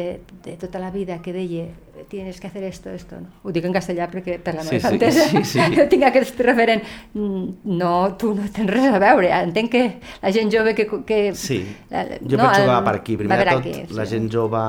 de 0.46 0.54
tota 0.62 0.80
la 0.80 0.92
vida 0.92 1.20
que 1.22 1.34
deia 1.36 1.66
tienes 2.10 2.40
que 2.42 2.48
hacer 2.48 2.64
esto, 2.64 2.90
esto, 2.90 3.20
no? 3.22 3.28
Ho 3.44 3.52
dic 3.54 3.66
en 3.68 3.74
castellà 3.76 4.08
perquè 4.10 4.40
per 4.42 4.56
la 4.58 4.64
Sí, 4.66 4.78
meva 4.78 4.90
sí, 4.90 4.96
entesa 4.96 5.26
sí, 5.30 5.44
sí. 5.46 5.60
jo 5.76 5.84
tinc 5.92 6.08
aquest 6.08 6.40
referent. 6.42 6.82
Mm, 7.14 7.76
No, 7.78 8.16
tu 8.18 8.32
no 8.34 8.48
tens 8.50 8.72
res 8.72 8.88
a 8.96 8.98
veure, 9.04 9.30
entenc 9.44 9.70
que 9.76 9.84
la 10.24 10.32
gent 10.34 10.50
jove 10.56 10.74
que... 10.74 10.88
que 11.06 11.20
Sí, 11.38 11.60
la- 11.92 12.06
jo 12.18 12.40
no, 12.40 12.48
penso 12.48 12.62
que 12.64 12.68
va 12.72 12.84
per 12.88 12.96
aquí. 12.96 13.18
Primer 13.20 13.38
de 13.44 13.46
tot, 13.52 13.60
aquí, 13.60 13.76
la 13.94 14.06
sí. 14.08 14.16
gent 14.16 14.32
jove, 14.34 14.64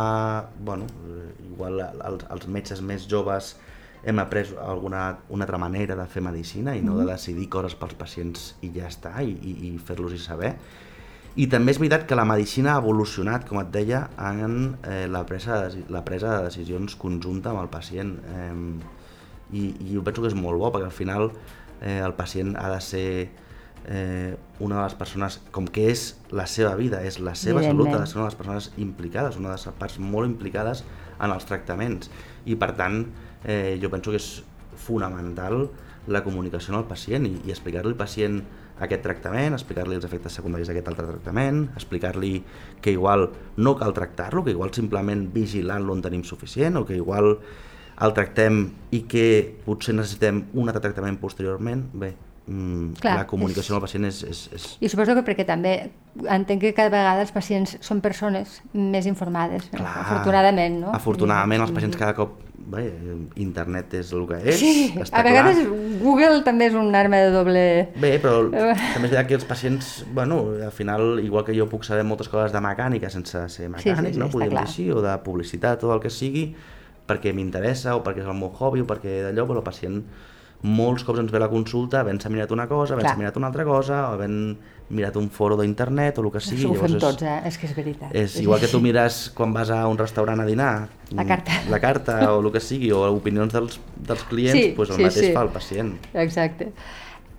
bueno, 0.66 0.84
eh, 1.08 1.30
igual 1.54 1.80
els, 1.80 2.26
els 2.28 2.48
metges 2.48 2.82
més 2.82 3.06
joves 3.08 3.54
hem 4.04 4.18
après 4.18 4.54
alguna 4.58 5.18
una 5.30 5.44
altra 5.44 5.58
manera 5.58 5.96
de 5.96 6.06
fer 6.10 6.22
medicina 6.22 6.74
i 6.76 6.82
no 6.82 6.96
de 6.98 7.06
decidir 7.06 7.48
coses 7.50 7.76
pels 7.78 7.94
pacients 7.98 8.48
i 8.62 8.72
ja 8.74 8.88
està, 8.90 9.14
i, 9.22 9.30
i, 9.30 9.52
i 9.68 9.76
fer-los-hi 9.78 10.18
saber. 10.22 10.56
I 11.32 11.46
també 11.48 11.72
és 11.72 11.78
veritat 11.80 12.04
que 12.08 12.16
la 12.18 12.26
medicina 12.28 12.74
ha 12.74 12.82
evolucionat, 12.82 13.46
com 13.48 13.60
et 13.62 13.70
deia, 13.72 14.02
en 14.20 14.74
eh, 14.84 15.06
la, 15.08 15.22
presa 15.28 15.62
de, 15.62 15.86
la 15.92 16.02
presa 16.04 16.34
de 16.34 16.50
decisions 16.50 16.96
conjunta 17.00 17.54
amb 17.54 17.62
el 17.62 17.70
pacient. 17.72 18.18
Eh, 18.20 18.56
i, 19.52 19.62
I 19.70 19.94
jo 19.94 20.02
penso 20.04 20.24
que 20.24 20.32
és 20.32 20.36
molt 20.36 20.60
bo, 20.60 20.68
perquè 20.74 20.90
al 20.90 20.96
final 20.96 21.30
eh, 21.80 22.00
el 22.02 22.12
pacient 22.18 22.52
ha 22.60 22.68
de 22.74 22.82
ser 22.84 23.06
eh, 23.86 24.36
una 24.60 24.76
de 24.76 24.82
les 24.82 24.98
persones, 24.98 25.38
com 25.54 25.66
que 25.68 25.88
és 25.92 26.04
la 26.30 26.46
seva 26.50 26.74
vida, 26.76 27.00
és 27.06 27.18
la 27.20 27.34
seva 27.38 27.62
salut, 27.64 27.88
ha 27.94 28.02
de 28.02 28.10
ser 28.10 28.18
una 28.18 28.26
de 28.26 28.32
les 28.32 28.38
persones 28.38 28.70
implicades, 28.76 29.38
una 29.40 29.54
de 29.54 29.56
les 29.56 29.78
parts 29.78 29.98
molt 30.02 30.28
implicades 30.28 30.84
en 31.18 31.34
els 31.34 31.46
tractaments. 31.48 32.10
I 32.46 32.56
per 32.58 32.72
tant, 32.78 33.04
eh, 33.44 33.78
jo 33.82 33.90
penso 33.92 34.10
que 34.10 34.20
és 34.20 34.32
fonamental 34.82 35.66
la 36.10 36.22
comunicació 36.24 36.74
amb 36.74 36.82
el 36.82 36.90
pacient 36.90 37.26
i, 37.28 37.36
i 37.46 37.54
explicar-li 37.54 37.92
al 37.92 37.98
pacient 37.98 38.40
aquest 38.82 39.04
tractament, 39.04 39.54
explicar-li 39.54 39.94
els 39.94 40.06
efectes 40.08 40.34
secundaris 40.38 40.70
d'aquest 40.70 40.88
altre 40.90 41.06
tractament, 41.06 41.68
explicar-li 41.78 42.32
que 42.82 42.94
igual 42.94 43.28
no 43.56 43.76
cal 43.78 43.94
tractar-lo, 43.94 44.42
que 44.42 44.56
igual 44.56 44.72
simplement 44.74 45.28
vigilant-lo 45.34 45.94
en 45.94 46.02
tenim 46.02 46.24
suficient 46.26 46.80
o 46.80 46.86
que 46.88 46.98
igual 46.98 47.36
el 48.02 48.14
tractem 48.16 48.64
i 48.90 49.04
que 49.06 49.26
potser 49.66 49.94
necessitem 49.94 50.46
un 50.54 50.72
altre 50.72 50.88
tractament 50.88 51.20
posteriorment, 51.22 51.84
bé, 51.94 52.14
mm, 52.46 52.92
Clar, 53.00 53.16
la 53.22 53.26
comunicació 53.26 53.62
és- 53.62 53.76
amb 53.76 53.82
el 53.82 53.86
pacient 53.88 54.04
és, 54.08 54.22
és, 54.24 54.40
és 54.56 54.68
I 54.80 54.88
suposo 54.88 55.14
que 55.14 55.22
perquè 55.26 55.44
també 55.46 55.90
entenc 56.28 56.60
que 56.60 56.74
cada 56.74 56.90
vegada 56.90 57.20
els 57.22 57.32
pacients 57.32 57.76
són 57.80 58.00
persones 58.00 58.60
més 58.72 59.06
informades, 59.06 59.68
no? 59.72 59.78
Clar, 59.78 59.98
afortunadament, 60.06 60.80
no? 60.80 60.92
Afortunadament, 60.94 61.62
els 61.62 61.70
pacients 61.76 61.96
cada 61.96 62.14
cop... 62.14 62.40
Bé, 62.62 62.92
internet 63.42 63.92
és 63.98 64.12
el 64.14 64.22
que 64.28 64.36
és, 64.48 64.54
Sí, 64.60 64.92
està 65.02 65.18
a 65.18 65.24
vegades 65.26 65.56
clar. 65.58 65.78
Google 66.00 66.44
també 66.46 66.68
és 66.70 66.76
un 66.78 66.94
arma 66.94 67.18
de 67.18 67.32
doble... 67.34 67.62
Bé, 68.00 68.12
però 68.22 68.44
Eh. 68.54 68.76
també 68.94 69.08
és 69.08 69.10
veritat 69.10 69.26
que 69.26 69.34
els 69.34 69.44
pacients, 69.48 69.88
bueno, 70.14 70.38
al 70.62 70.70
final, 70.70 71.18
igual 71.24 71.44
que 71.44 71.56
jo 71.58 71.66
puc 71.68 71.82
saber 71.84 72.04
moltes 72.06 72.30
coses 72.30 72.52
de 72.54 72.60
mecànica 72.62 73.10
sense 73.10 73.42
ser 73.50 73.66
mecànic, 73.68 74.14
sí, 74.14 74.20
no? 74.20 74.28
està 74.30 74.36
Podríem 74.36 74.54
clar. 74.54 74.62
dir 74.62 74.70
així, 74.70 74.86
o 74.94 75.02
de 75.02 75.16
publicitat 75.26 75.82
o 75.82 75.90
el 75.96 76.00
que 76.04 76.08
sigui, 76.14 76.44
perquè 77.10 77.34
m'interessa 77.34 77.96
o 77.98 78.04
perquè 78.06 78.22
és 78.22 78.30
el 78.30 78.38
meu 78.38 78.54
hobby 78.54 78.84
o 78.84 78.86
perquè 78.86 79.18
d'allò, 79.26 79.48
però 79.50 79.58
el 79.58 79.66
pacient 79.66 79.98
molts 80.62 81.02
cops 81.04 81.18
ens 81.18 81.32
ve 81.32 81.40
la 81.42 81.48
consulta 81.50 82.00
havent-se 82.00 82.28
mirat 82.30 82.52
una 82.54 82.68
cosa, 82.70 82.94
havent-se 82.94 83.16
mirat 83.18 83.36
una 83.36 83.48
altra 83.48 83.64
cosa, 83.66 83.96
o 84.08 84.12
havent 84.14 84.56
mirat 84.92 85.16
un 85.16 85.30
foro 85.30 85.56
d'internet 85.56 86.18
o 86.18 86.22
el 86.22 86.30
que 86.30 86.40
sigui. 86.40 86.64
Això 86.66 86.70
ho 86.70 86.74
fem 86.78 86.94
és- 86.96 87.00
tots, 87.02 87.22
eh? 87.22 87.40
És 87.48 87.56
que 87.58 87.66
és 87.66 87.74
veritat. 87.74 88.14
És 88.14 88.36
igual 88.40 88.60
que 88.60 88.68
tu 88.68 88.78
mires 88.80 89.30
quan 89.34 89.52
vas 89.52 89.70
a 89.70 89.86
un 89.88 89.96
restaurant 89.98 90.38
a 90.40 90.46
dinar 90.46 90.88
La 91.10 91.24
carta. 91.24 91.52
la 91.70 91.80
carta 91.80 92.32
o 92.34 92.40
el 92.44 92.52
que 92.52 92.60
sigui, 92.60 92.92
o 92.92 93.00
opinions 93.10 93.52
dels, 93.52 93.80
dels 93.96 94.22
clients, 94.24 94.60
Sí, 94.60 94.74
doncs 94.76 94.90
el 94.90 94.96
sí, 94.96 95.02
mateix 95.02 95.26
sí. 95.26 95.32
fa 95.32 95.42
el 95.42 95.48
pacient. 95.48 95.96
Exacte. 96.14 96.72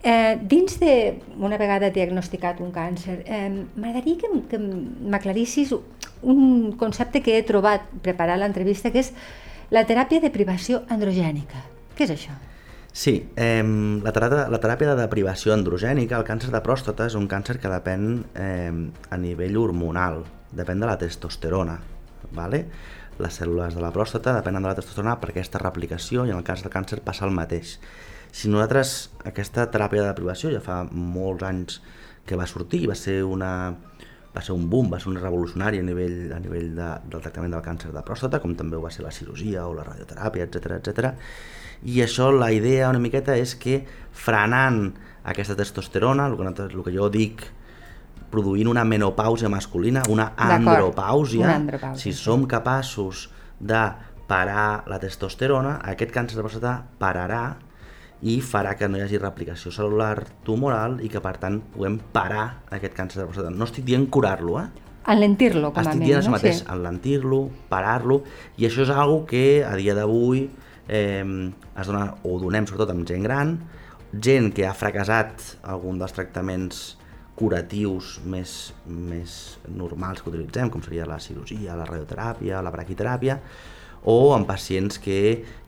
Eh, 0.06 0.38
dins 0.42 0.80
de, 0.82 1.22
una 1.40 1.58
vegada 1.58 1.90
diagnosticat 1.90 2.60
un 2.60 2.74
càncer, 2.74 3.22
eh, 3.26 3.66
m'agradaria 3.78 4.18
que, 4.18 4.28
que 4.50 4.58
m'aclarissis 4.60 5.72
un 6.24 6.74
concepte 6.74 7.22
que 7.22 7.38
he 7.38 7.44
trobat 7.44 7.82
preparant 8.02 8.40
l'entrevista, 8.42 8.92
que 8.92 9.00
és 9.00 9.14
la 9.72 9.86
teràpia 9.88 10.20
de 10.20 10.30
privació 10.30 10.82
androgènica. 10.90 11.64
Què 11.96 12.04
és 12.04 12.12
això? 12.12 12.34
Sí, 12.94 13.16
eh, 13.36 13.64
la, 14.06 14.12
teràpia, 14.14 14.46
la 14.54 14.60
teràpia 14.62 14.92
de 14.92 15.00
deprivació 15.02 15.56
androgènica, 15.56 16.20
el 16.20 16.28
càncer 16.28 16.52
de 16.54 16.62
pròstata, 16.62 17.08
és 17.10 17.16
un 17.18 17.26
càncer 17.28 17.58
que 17.58 17.72
depèn 17.72 18.04
eh, 18.38 18.70
a 19.10 19.18
nivell 19.18 19.58
hormonal, 19.58 20.22
depèn 20.54 20.84
de 20.84 20.90
la 20.90 21.00
testosterona. 21.02 21.80
Vale? 22.38 22.60
Les 23.18 23.40
cèl·lules 23.42 23.74
de 23.74 23.82
la 23.82 23.90
pròstata 23.94 24.36
depenen 24.38 24.62
de 24.62 24.70
la 24.70 24.78
testosterona 24.78 25.18
per 25.22 25.32
aquesta 25.34 25.62
replicació 25.62 26.28
i 26.28 26.34
en 26.34 26.38
el 26.38 26.46
cas 26.46 26.62
del 26.62 26.74
càncer 26.74 27.02
passa 27.06 27.26
el 27.26 27.34
mateix. 27.34 27.80
Si 28.34 28.50
nosaltres, 28.50 28.94
aquesta 29.26 29.66
teràpia 29.74 30.06
de 30.06 30.12
deprivació 30.12 30.54
ja 30.54 30.62
fa 30.62 30.84
molts 30.94 31.46
anys 31.50 31.82
que 32.30 32.38
va 32.38 32.46
sortir 32.50 32.84
i 32.86 32.90
va 32.90 32.98
ser 32.98 33.20
una, 33.26 33.74
va 34.34 34.46
ser 34.46 34.54
un 34.54 34.70
boom, 34.70 34.94
va 34.94 35.02
ser 35.02 35.10
un 35.12 35.20
revolucionari 35.22 35.82
a 35.82 35.86
nivell, 35.86 36.32
a 36.34 36.40
nivell 36.42 36.72
de, 36.78 36.94
del 37.10 37.26
tractament 37.26 37.58
del 37.58 37.66
càncer 37.66 37.90
de 37.94 38.06
pròstata, 38.06 38.42
com 38.42 38.54
també 38.58 38.78
ho 38.78 38.86
va 38.86 38.94
ser 38.94 39.06
la 39.06 39.14
cirurgia 39.14 39.66
o 39.66 39.74
la 39.78 39.86
radioteràpia, 39.90 40.46
etc 40.46 40.78
etc. 40.80 41.14
I 41.84 42.00
això, 42.06 42.30
la 42.32 42.52
idea 42.56 42.90
una 42.92 43.02
miqueta 43.04 43.36
és 43.36 43.58
que 43.60 43.82
frenant 44.14 44.94
aquesta 45.28 45.56
testosterona, 45.60 46.28
el 46.30 46.38
que, 46.40 46.68
el 46.70 46.84
que 46.86 46.96
jo 46.96 47.10
dic 47.12 47.44
produint 48.34 48.70
una 48.72 48.86
menopàusia 48.88 49.50
masculina, 49.52 50.04
una 50.10 50.32
andropàusia, 50.38 51.44
una 51.46 51.60
andropàusia, 51.60 52.02
si 52.02 52.14
sí. 52.14 52.24
som 52.24 52.48
capaços 52.50 53.28
de 53.60 53.84
parar 54.28 54.84
la 54.90 54.98
testosterona, 55.02 55.78
aquest 55.94 56.14
càncer 56.16 56.40
de 56.40 56.46
pròstata 56.46 56.74
pararà 57.00 57.44
i 58.24 58.40
farà 58.42 58.74
que 58.80 58.88
no 58.88 58.98
hi 58.98 59.04
hagi 59.04 59.20
replicació 59.20 59.72
celular 59.76 60.24
tumoral 60.48 60.98
i 61.04 61.12
que 61.12 61.22
per 61.22 61.36
tant 61.42 61.60
puguem 61.74 62.00
parar 62.16 62.64
aquest 62.72 62.96
càncer 62.98 63.22
de 63.22 63.28
pròstata. 63.28 63.52
No 63.52 63.68
estic 63.68 63.86
dient 63.86 64.08
curar-lo, 64.08 64.58
eh? 64.64 64.68
Enlentir-lo, 65.14 65.74
com 65.76 65.82
a 65.82 65.84
Estic 65.84 66.00
mínim. 66.00 66.08
dient 66.08 66.22
això 66.22 66.32
no? 66.32 66.38
mateix, 66.38 66.62
enlentir-lo, 66.72 67.40
parar-lo, 67.70 68.22
i 68.56 68.70
això 68.70 68.86
és 68.86 68.92
algo 68.94 69.26
que 69.28 69.64
a 69.68 69.76
dia 69.76 69.96
d'avui 69.98 70.46
eh, 70.88 71.24
es 71.24 71.88
dona, 71.88 72.08
o 72.24 72.38
donem 72.42 72.68
sobretot 72.70 72.94
amb 72.94 73.08
gent 73.10 73.24
gran, 73.26 73.58
gent 74.14 74.52
que 74.54 74.68
ha 74.68 74.76
fracassat 74.78 75.56
algun 75.64 76.02
dels 76.02 76.14
tractaments 76.14 76.84
curatius 77.36 78.20
més, 78.30 78.74
més 78.86 79.38
normals 79.74 80.22
que 80.22 80.30
utilitzem, 80.30 80.70
com 80.70 80.84
seria 80.86 81.08
la 81.10 81.20
cirurgia, 81.22 81.78
la 81.78 81.88
radioteràpia, 81.90 82.62
la 82.62 82.74
braquiteràpia, 82.74 83.40
o 84.04 84.36
en 84.36 84.44
pacients 84.46 85.00
que 85.00 85.18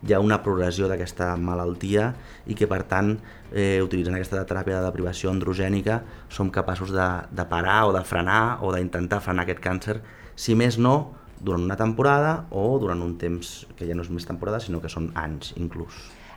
hi 0.03 0.13
ha 0.13 0.19
una 0.19 0.41
progressió 0.43 0.89
d'aquesta 0.91 1.31
malaltia 1.39 2.09
i 2.45 2.57
que 2.57 2.67
per 2.67 2.81
tant, 2.89 3.13
eh, 3.51 3.79
utilitzant 3.81 4.17
aquesta 4.17 4.43
teràpia 4.45 4.81
de 4.81 4.89
deprivació 4.89 5.31
androgènica, 5.31 6.01
som 6.29 6.51
capaços 6.51 6.91
de, 6.91 7.07
de 7.31 7.45
parar 7.49 7.85
o 7.87 7.95
de 7.95 8.03
frenar 8.03 8.59
o 8.61 8.73
d'intentar 8.75 9.23
frenar 9.23 9.47
aquest 9.47 9.63
càncer, 9.63 10.01
si 10.35 10.53
més 10.59 10.77
no, 10.77 11.15
durant 11.41 11.63
una 11.63 11.77
temporada 11.79 12.45
o 12.51 12.77
durant 12.79 13.01
un 13.03 13.17
temps 13.21 13.65
que 13.77 13.87
ja 13.87 13.95
no 13.95 14.05
és 14.05 14.11
més 14.13 14.27
temporada, 14.27 14.59
sinó 14.63 14.81
que 14.81 14.91
són 14.91 15.11
anys 15.15 15.53
inclús. 15.57 15.95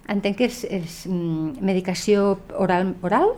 Entenc 0.09 0.39
que 0.41 0.49
és, 0.49 0.63
és 0.65 1.03
mm, 1.09 1.59
medicació 1.65 2.39
oral, 2.57 2.95
oral? 3.03 3.35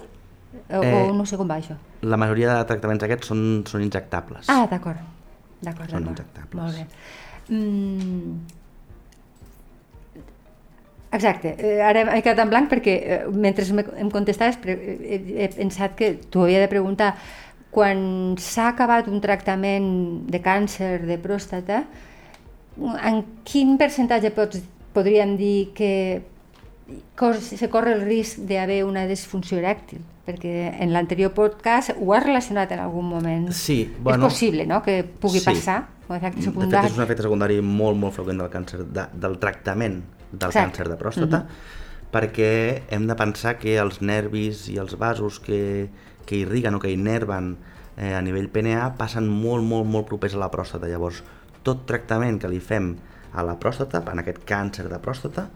O, 0.70 0.82
Eh, 0.82 1.10
o 1.10 1.14
no 1.14 1.26
sé 1.26 1.36
com 1.38 1.46
va 1.50 1.60
això? 1.60 1.76
La 2.02 2.16
majoria 2.18 2.56
de 2.56 2.66
tractaments 2.66 3.04
aquests 3.06 3.30
són, 3.30 3.42
són 3.66 3.82
injectables. 3.86 4.48
Ah, 4.50 4.66
d'acord. 4.70 4.98
D'acord, 5.60 5.90
Són 5.92 6.06
injectables. 6.08 6.56
Molt 6.56 6.74
bé. 6.74 6.86
Mm, 7.54 8.38
Exacte, 11.12 11.56
eh, 11.58 11.80
ara 11.82 12.04
he 12.14 12.22
quedat 12.22 12.38
en 12.44 12.50
blanc 12.52 12.68
perquè 12.70 12.92
eh, 13.02 13.22
mentre 13.34 13.64
em 13.98 14.10
contestaves 14.14 14.60
he, 14.62 15.16
he 15.42 15.48
pensat 15.56 15.96
que 15.98 16.12
t'ho 16.30 16.44
havia 16.44 16.60
de 16.62 16.68
preguntar 16.70 17.16
quan 17.70 18.34
s'ha 18.38 18.70
acabat 18.72 19.08
un 19.08 19.20
tractament 19.22 19.86
de 20.30 20.40
càncer 20.42 21.06
de 21.06 21.18
pròstata, 21.22 21.84
en 22.80 23.22
quin 23.46 23.76
percentatge 23.78 24.32
pots, 24.34 24.62
podríem 24.94 25.36
dir 25.38 25.70
que 25.76 26.22
se 27.40 27.68
corre 27.70 27.94
el 27.94 28.02
risc 28.02 28.42
d'haver 28.48 28.82
una 28.84 29.06
disfunció 29.06 29.60
erèctil? 29.60 30.02
Perquè 30.26 30.74
en 30.82 30.92
l'anterior 30.94 31.32
podcast 31.34 31.94
ho 31.96 32.12
has 32.14 32.24
relacionat 32.26 32.72
en 32.74 32.82
algun 32.82 33.06
moment. 33.08 33.48
Sí, 33.54 33.84
bueno... 33.98 34.26
És 34.26 34.34
possible, 34.34 34.66
no?, 34.66 34.82
que 34.82 35.02
pugui 35.02 35.40
sí. 35.42 35.46
passar 35.48 35.80
com 36.06 36.16
a 36.16 36.18
efecte 36.18 36.42
secundari. 36.42 36.74
De 36.74 36.82
fet, 36.82 36.92
és 36.92 36.98
un 36.98 37.04
efecte 37.06 37.26
secundari 37.26 37.60
molt, 37.62 37.98
molt 37.98 38.16
freqüent 38.16 38.42
del 38.42 38.50
càncer, 38.50 38.82
de, 38.90 39.06
del 39.22 39.38
tractament 39.42 40.00
del 40.30 40.50
Exacte. 40.50 40.64
càncer 40.64 40.88
de 40.90 40.98
pròstata, 40.98 41.38
mm 41.38 41.46
-hmm. 41.46 41.78
Perquè 42.10 42.82
hem 42.90 43.06
de 43.06 43.16
pensar 43.18 43.56
que 43.60 43.76
els 43.78 44.00
nervis 44.02 44.66
i 44.72 44.78
els 44.82 44.96
vasos 44.98 45.38
que, 45.42 45.88
que 46.26 46.40
irriguen 46.42 46.76
o 46.76 46.82
que 46.82 46.92
innerven 46.92 47.54
eh, 47.96 48.14
a 48.14 48.22
nivell 48.22 48.50
PNA 48.50 48.94
passen 48.98 49.28
molt, 49.30 49.64
molt, 49.66 49.86
molt 49.86 50.08
propers 50.10 50.34
a 50.34 50.42
la 50.42 50.50
pròstata. 50.50 50.90
Llavors, 50.90 51.22
tot 51.66 51.86
tractament 51.86 52.40
que 52.42 52.50
li 52.50 52.60
fem 52.60 52.94
a 53.32 53.44
la 53.46 53.56
pròstata, 53.62 54.02
en 54.10 54.22
aquest 54.22 54.42
càncer 54.48 54.88
de 54.90 54.98
pròstata, 55.02 55.46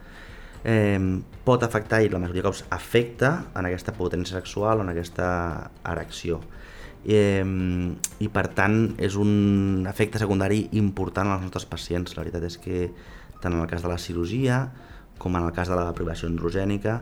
eh, 0.63 1.01
pot 1.45 1.63
afectar, 1.67 2.03
i 2.03 2.13
la 2.13 2.21
majoria 2.23 2.43
de 2.43 2.49
cops 2.49 2.65
afecta 2.71 3.35
en 3.57 3.67
aquesta 3.67 3.95
potència 3.97 4.39
sexual 4.39 4.79
o 4.79 4.87
en 4.87 4.95
aquesta 4.95 5.71
erecció. 5.91 6.41
Eh, 7.05 7.45
I 7.45 8.29
per 8.33 8.47
tant 8.57 8.95
és 8.97 9.19
un 9.21 9.85
efecte 9.91 10.23
secundari 10.23 10.69
important 10.73 11.29
als 11.29 11.45
nostres 11.45 11.67
pacients. 11.69 12.17
La 12.17 12.23
veritat 12.23 12.47
és 12.49 12.57
que 12.57 12.89
tant 13.43 13.53
en 13.53 13.61
el 13.61 13.69
cas 13.69 13.83
de 13.85 13.91
la 13.91 14.01
cirurgia 14.01 14.71
com 15.19 15.37
en 15.37 15.47
el 15.47 15.53
cas 15.57 15.71
de 15.71 15.79
la 15.79 15.93
privació 15.97 16.29
androgènica 16.29 17.01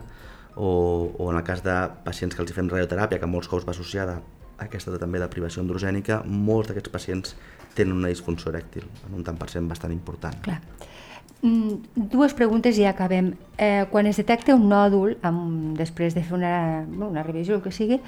o, 0.55 1.11
o 1.17 1.31
en 1.31 1.37
el 1.37 1.43
cas 1.43 1.63
de 1.65 1.75
pacients 2.05 2.35
que 2.35 2.43
els 2.43 2.53
fem 2.53 2.69
radioteràpia, 2.69 3.19
que 3.19 3.29
molts 3.29 3.49
cops 3.49 3.65
va 3.67 3.73
associada 3.73 4.19
a 4.57 4.67
aquesta 4.67 4.93
també 5.01 5.19
de 5.21 5.29
privació 5.31 5.63
androgènica, 5.63 6.21
molts 6.25 6.69
d'aquests 6.69 6.93
pacients 6.93 7.35
tenen 7.73 7.97
una 7.97 8.11
disfunció 8.11 8.51
erèctil, 8.53 8.85
en 9.07 9.17
un 9.17 9.25
tant 9.25 9.39
per 9.39 9.49
cent 9.49 9.67
bastant 9.69 9.93
important. 9.93 10.37
Clar. 10.45 10.59
Mm, 11.43 12.05
dues 12.13 12.35
preguntes 12.37 12.77
i 12.77 12.85
ja 12.85 12.93
acabem. 12.93 13.33
Eh, 13.57 13.85
quan 13.91 14.07
es 14.07 14.21
detecta 14.21 14.55
un 14.55 14.69
nòdul, 14.69 15.17
amb, 15.25 15.73
després 15.79 16.13
de 16.15 16.23
fer 16.23 16.37
una, 16.37 16.85
una 16.85 17.25
revisió, 17.25 17.57
el 17.57 17.65
que 17.65 17.73
sigui, 17.73 17.99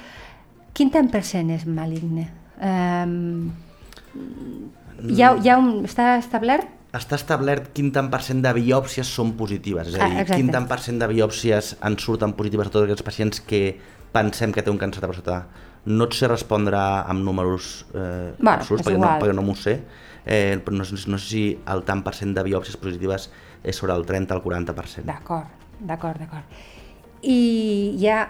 quin 0.76 0.92
tant 0.94 1.10
per 1.12 1.24
cent 1.26 1.50
és 1.50 1.66
maligne? 1.66 2.30
Eh, 2.62 3.06
hi 5.10 5.20
ha, 5.20 5.34
hi 5.36 5.50
ha 5.50 5.58
un, 5.60 5.84
està 5.84 6.14
establert 6.22 6.75
està 6.98 7.18
establert 7.18 7.70
quin 7.76 7.92
tant 7.94 8.08
per 8.12 8.20
cent 8.24 8.42
de 8.44 8.52
biòpsies 8.56 9.08
són 9.18 9.34
positives, 9.38 9.92
és 9.92 9.98
a 9.98 10.08
dir, 10.08 10.24
ah, 10.24 10.26
quin 10.30 10.50
tant 10.54 10.66
per 10.70 10.78
cent 10.84 10.98
de 11.02 11.08
biòpsies 11.10 11.74
en 11.86 11.98
surten 12.02 12.34
positives 12.38 12.70
a 12.70 12.74
tots 12.74 12.86
aquests 12.86 13.06
pacients 13.06 13.42
que 13.46 13.62
pensem 14.14 14.52
que 14.54 14.64
té 14.64 14.72
un 14.72 14.80
càncer 14.80 15.02
de 15.04 15.10
prostata. 15.10 15.40
No 15.86 16.08
et 16.08 16.16
sé 16.18 16.26
respondre 16.26 16.78
amb 16.78 17.22
números 17.22 17.86
eh, 17.92 18.32
bueno, 18.38 18.56
absoluts, 18.56 18.86
perquè 18.86 18.98
no, 18.98 19.12
perquè 19.20 19.36
no 19.36 19.44
m'ho 19.46 19.54
sé, 19.58 19.76
eh, 20.24 20.56
però 20.64 20.80
no, 20.80 20.86
no 20.86 21.20
sé 21.20 21.26
si 21.26 21.44
el 21.74 21.84
tant 21.86 22.02
per 22.06 22.16
cent 22.18 22.34
de 22.34 22.44
biòpsies 22.46 22.78
positives 22.80 23.28
és 23.62 23.78
sobre 23.78 23.94
el 23.94 24.06
30 24.08 24.34
al 24.34 24.42
40%. 24.42 25.06
D'acord, 25.06 25.68
d'acord, 25.78 26.18
d'acord. 26.22 26.66
I 27.26 27.94
ja, 28.00 28.24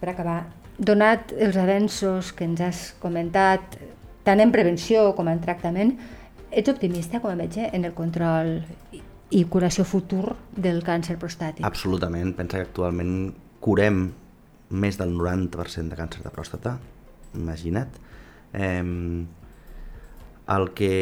per 0.00 0.12
acabar, 0.12 0.40
donat 0.78 1.34
els 1.36 1.56
avenços 1.60 2.32
que 2.36 2.48
ens 2.48 2.62
has 2.64 2.82
comentat, 3.02 3.76
tant 4.26 4.40
en 4.40 4.52
prevenció 4.54 5.10
com 5.18 5.28
en 5.28 5.40
tractament, 5.42 5.96
Ets 6.52 6.68
optimista 6.68 7.20
com 7.22 7.32
a 7.32 7.36
metge 7.36 7.64
en 7.72 7.86
el 7.88 7.94
control 7.96 8.58
i 9.32 9.44
curació 9.48 9.86
futur 9.88 10.34
del 10.52 10.82
càncer 10.84 11.16
prostàtic? 11.20 11.64
Absolutament. 11.64 12.34
Pensa 12.36 12.58
que 12.58 12.66
actualment 12.68 13.32
curem 13.64 14.02
més 14.68 14.98
del 15.00 15.14
90% 15.16 15.88
de 15.88 15.96
càncer 15.96 16.20
de 16.24 16.32
pròstata, 16.34 16.76
imagina't. 17.40 17.96
Eh, 18.52 18.84
el 20.56 20.68
que... 20.76 20.92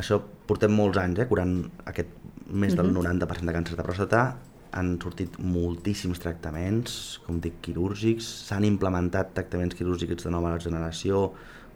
Això 0.00 0.18
portem 0.48 0.72
molts 0.74 0.98
anys, 0.98 1.20
eh, 1.20 1.28
curant 1.28 1.58
aquest 1.84 2.16
més 2.48 2.74
del 2.74 2.88
uh 2.88 2.92
-huh. 2.96 3.04
90% 3.04 3.46
de 3.46 3.52
càncer 3.52 3.76
de 3.76 3.84
pròstata, 3.84 4.24
han 4.72 4.98
sortit 5.00 5.38
moltíssims 5.38 6.18
tractaments, 6.18 7.20
com 7.26 7.38
dic, 7.40 7.60
quirúrgics, 7.60 8.24
s'han 8.48 8.64
implementat 8.64 9.34
tractaments 9.34 9.74
quirúrgics 9.74 10.24
de 10.24 10.30
nova 10.30 10.58
generació, 10.58 11.32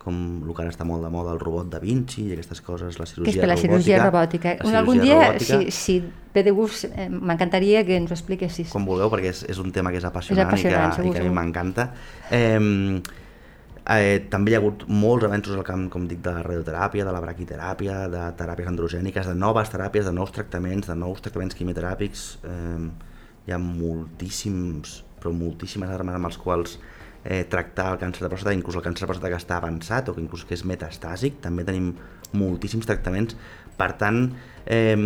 com 0.09 0.16
el 0.47 0.55
que 0.57 0.64
ara 0.64 0.73
està 0.73 0.87
molt 0.88 1.05
de 1.05 1.11
moda, 1.12 1.35
el 1.37 1.42
robot 1.42 1.68
da 1.73 1.81
Vinci 1.83 2.25
i 2.25 2.33
aquestes 2.37 2.62
coses, 2.64 2.97
la 3.01 3.07
cirurgia 3.09 3.29
robòtica. 3.29 3.29
Que 3.29 3.37
és 3.37 3.44
per 3.44 3.51
la 3.53 3.61
cirurgia 3.61 4.01
robòtica. 4.03 4.55
La 4.55 4.59
cirurgia 4.59 4.81
Algun 4.81 5.03
dia, 5.05 5.21
robòtica, 5.27 5.61
si, 5.68 5.77
si 5.77 5.99
ve 6.35 6.44
de 6.47 6.55
gust, 6.57 6.88
eh, 6.88 7.09
m'encantaria 7.12 7.85
que 7.87 7.97
ens 8.01 8.12
ho 8.12 8.16
expliquessis. 8.16 8.73
Com 8.73 8.88
vulgueu, 8.88 9.11
perquè 9.12 9.33
és, 9.35 9.44
és 9.53 9.61
un 9.62 9.73
tema 9.75 9.92
que 9.92 10.01
és 10.01 10.09
apassionant, 10.09 10.47
és 10.47 10.53
apassionant 10.53 10.87
i, 10.87 10.90
que, 10.90 11.01
segur, 11.03 11.12
i 11.12 11.16
que 11.18 11.25
a 11.25 11.29
mi 11.29 11.35
m'encanta. 11.37 11.88
Eh, 12.31 12.61
eh, 13.97 14.18
també 14.33 14.53
hi 14.53 14.59
ha 14.59 14.62
hagut 14.62 14.85
molts 14.88 15.27
avenços 15.29 15.57
al 15.57 15.66
camp, 15.66 15.88
com 15.92 16.07
dic, 16.09 16.23
de 16.25 16.35
la 16.37 16.44
radioteràpia, 16.47 17.07
de 17.09 17.14
la 17.14 17.25
braquiteràpia, 17.25 17.99
de 18.12 18.25
teràpies 18.38 18.71
androgèniques, 18.71 19.29
de 19.29 19.37
noves 19.37 19.73
teràpies, 19.75 20.09
de 20.09 20.14
nous 20.16 20.33
tractaments, 20.35 20.88
de 20.88 20.97
nous 20.99 21.25
tractaments 21.25 21.59
quimioteràpics. 21.59 22.29
Eh, 22.44 22.87
hi 23.49 23.57
ha 23.57 23.61
moltíssims, 23.62 25.03
però 25.18 25.33
moltíssimes 25.35 25.90
armes 25.90 26.16
amb 26.18 26.29
els 26.29 26.40
quals 26.40 26.79
eh, 27.24 27.44
tractar 27.50 27.92
el 27.94 28.00
càncer 28.00 28.24
de 28.24 28.33
pròstata, 28.33 28.57
inclús 28.57 28.78
el 28.78 28.85
càncer 28.85 29.07
de 29.07 29.11
pròstata 29.12 29.33
que 29.33 29.40
està 29.40 29.59
avançat 29.59 30.09
o 30.09 30.16
que 30.16 30.22
inclús 30.22 30.44
que 30.48 30.57
és 30.57 30.64
metastàsic, 30.68 31.40
també 31.44 31.64
tenim 31.66 31.92
moltíssims 32.37 32.87
tractaments. 32.87 33.37
Per 33.78 33.92
tant, 34.00 34.24
eh, 34.66 34.96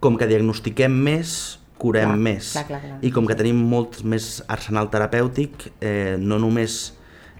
com 0.00 0.16
que 0.16 0.28
diagnostiquem 0.30 0.92
més, 0.92 1.58
curem 1.80 2.14
clar, 2.14 2.22
més. 2.28 2.52
Clar, 2.54 2.66
clar, 2.68 2.80
clar. 2.84 2.98
I 3.04 3.10
com 3.14 3.28
que 3.28 3.36
tenim 3.38 3.60
molt 3.70 4.02
més 4.04 4.40
arsenal 4.48 4.90
terapèutic, 4.92 5.70
eh, 5.80 6.16
no 6.20 6.38
només 6.42 6.80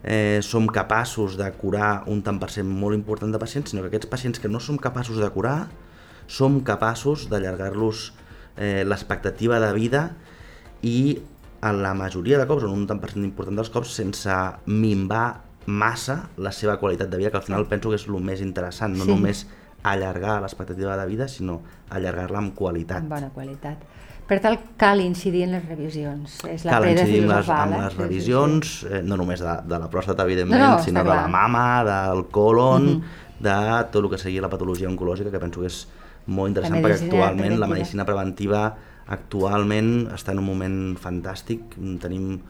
eh, 0.03 0.41
som 0.43 0.67
capaços 0.73 1.37
de 1.37 1.49
curar 1.61 2.05
un 2.09 2.23
tant 2.25 2.41
per 2.41 2.51
cent 2.53 2.69
molt 2.69 2.97
important 2.97 3.33
de 3.33 3.41
pacients, 3.43 3.71
sinó 3.73 3.85
que 3.85 3.93
aquests 3.93 4.09
pacients 4.11 4.41
que 4.41 4.49
no 4.49 4.61
som 4.61 4.81
capaços 4.81 5.21
de 5.21 5.29
curar, 5.35 5.69
som 6.31 6.61
capaços 6.65 7.29
d'allargar-los 7.29 8.13
eh, 8.57 8.85
l'expectativa 8.87 9.61
de 9.61 9.73
vida 9.75 10.03
i 10.83 11.21
en 11.63 11.83
la 11.83 11.95
majoria 11.95 12.39
de 12.39 12.47
cops, 12.49 12.65
en 12.65 12.75
un 12.75 12.87
tant 12.89 13.01
per 13.01 13.13
cent 13.13 13.25
important 13.25 13.57
dels 13.57 13.71
cops, 13.73 13.93
sense 14.01 14.35
minvar 14.67 15.27
massa 15.67 16.31
la 16.41 16.53
seva 16.57 16.79
qualitat 16.81 17.11
de 17.11 17.21
vida, 17.21 17.31
que 17.31 17.41
al 17.41 17.47
final 17.47 17.67
penso 17.69 17.91
que 17.91 17.99
és 18.01 18.07
el 18.09 18.21
més 18.25 18.41
interessant, 18.41 18.97
no 18.97 19.05
sí. 19.05 19.11
només 19.13 19.47
allargar 19.83 20.41
l'expectativa 20.41 20.97
de 20.97 21.07
vida, 21.09 21.29
sinó 21.29 21.61
allargar-la 21.91 22.41
amb 22.41 22.55
qualitat. 22.57 23.05
Amb 23.05 23.17
bona 23.17 23.31
qualitat. 23.35 23.85
Per 24.31 24.39
tal, 24.39 24.61
cal 24.79 25.01
incidir 25.03 25.43
en 25.49 25.57
les 25.57 25.65
revisions. 25.67 26.37
És 26.47 26.65
la 26.65 26.77
cal 26.77 26.87
incidir 26.93 27.25
en 27.25 27.33
les, 27.33 27.49
en 27.51 27.73
les 27.75 27.97
revisions, 27.99 28.75
eh, 28.87 29.01
no 29.03 29.19
només 29.19 29.41
de, 29.43 29.55
de 29.67 29.81
la 29.83 29.89
pròstata, 29.91 30.27
evidentment, 30.29 30.63
no, 30.63 30.77
no, 30.77 30.85
sinó 30.85 31.03
de 31.03 31.11
la 31.11 31.27
mama, 31.29 31.65
del 31.85 32.29
colon, 32.31 32.85
mm 32.85 33.01
-hmm. 33.01 33.41
de 33.41 33.91
tot 33.91 34.05
el 34.05 34.11
que 34.11 34.19
sigui 34.19 34.41
la 34.41 34.49
patologia 34.49 34.89
oncològica, 34.89 35.31
que 35.31 35.41
penso 35.41 35.61
que 35.61 35.67
és 35.67 35.89
molt 36.27 36.49
interessant, 36.49 36.85
perquè 36.85 37.03
actualment 37.05 37.59
la 37.59 37.67
medicina 37.67 38.05
preventiva 38.05 38.77
Actualment 39.09 40.09
està 40.15 40.35
en 40.35 40.43
un 40.43 40.47
moment 40.47 40.81
fantàstic, 41.01 41.77
tenim 42.03 42.41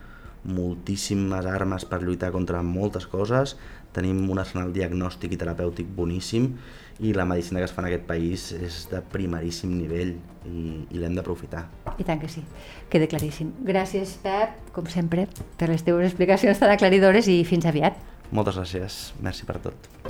moltíssimes 0.45 1.47
armes 1.47 1.85
per 1.85 2.01
lluitar 2.03 2.31
contra 2.33 2.63
moltes 2.65 3.07
coses, 3.07 3.57
tenim 3.93 4.23
un 4.31 4.39
arsenal 4.39 4.73
diagnòstic 4.73 5.35
i 5.35 5.41
terapèutic 5.41 5.89
boníssim 5.97 6.53
i 7.01 7.15
la 7.17 7.27
medicina 7.29 7.61
que 7.61 7.69
es 7.69 7.75
fa 7.75 7.83
en 7.83 7.89
aquest 7.89 8.07
país 8.09 8.51
és 8.57 8.83
de 8.91 9.01
primeríssim 9.13 9.73
nivell 9.77 10.15
i, 10.47 10.85
i 10.91 11.01
l'hem 11.01 11.17
d'aprofitar. 11.17 11.65
I 11.97 12.07
tant 12.07 12.21
que 12.23 12.31
sí, 12.31 12.45
queda 12.93 13.09
claríssim. 13.11 13.55
Gràcies, 13.67 14.19
Pep, 14.25 14.61
com 14.77 14.89
sempre, 14.93 15.27
per 15.61 15.71
les 15.73 15.85
teves 15.87 16.13
explicacions 16.13 16.61
tan 16.61 16.73
aclaridores 16.77 17.29
i 17.29 17.43
fins 17.49 17.69
aviat. 17.69 17.99
Moltes 18.31 18.61
gràcies, 18.61 19.03
merci 19.25 19.49
per 19.49 19.59
tot. 19.65 20.10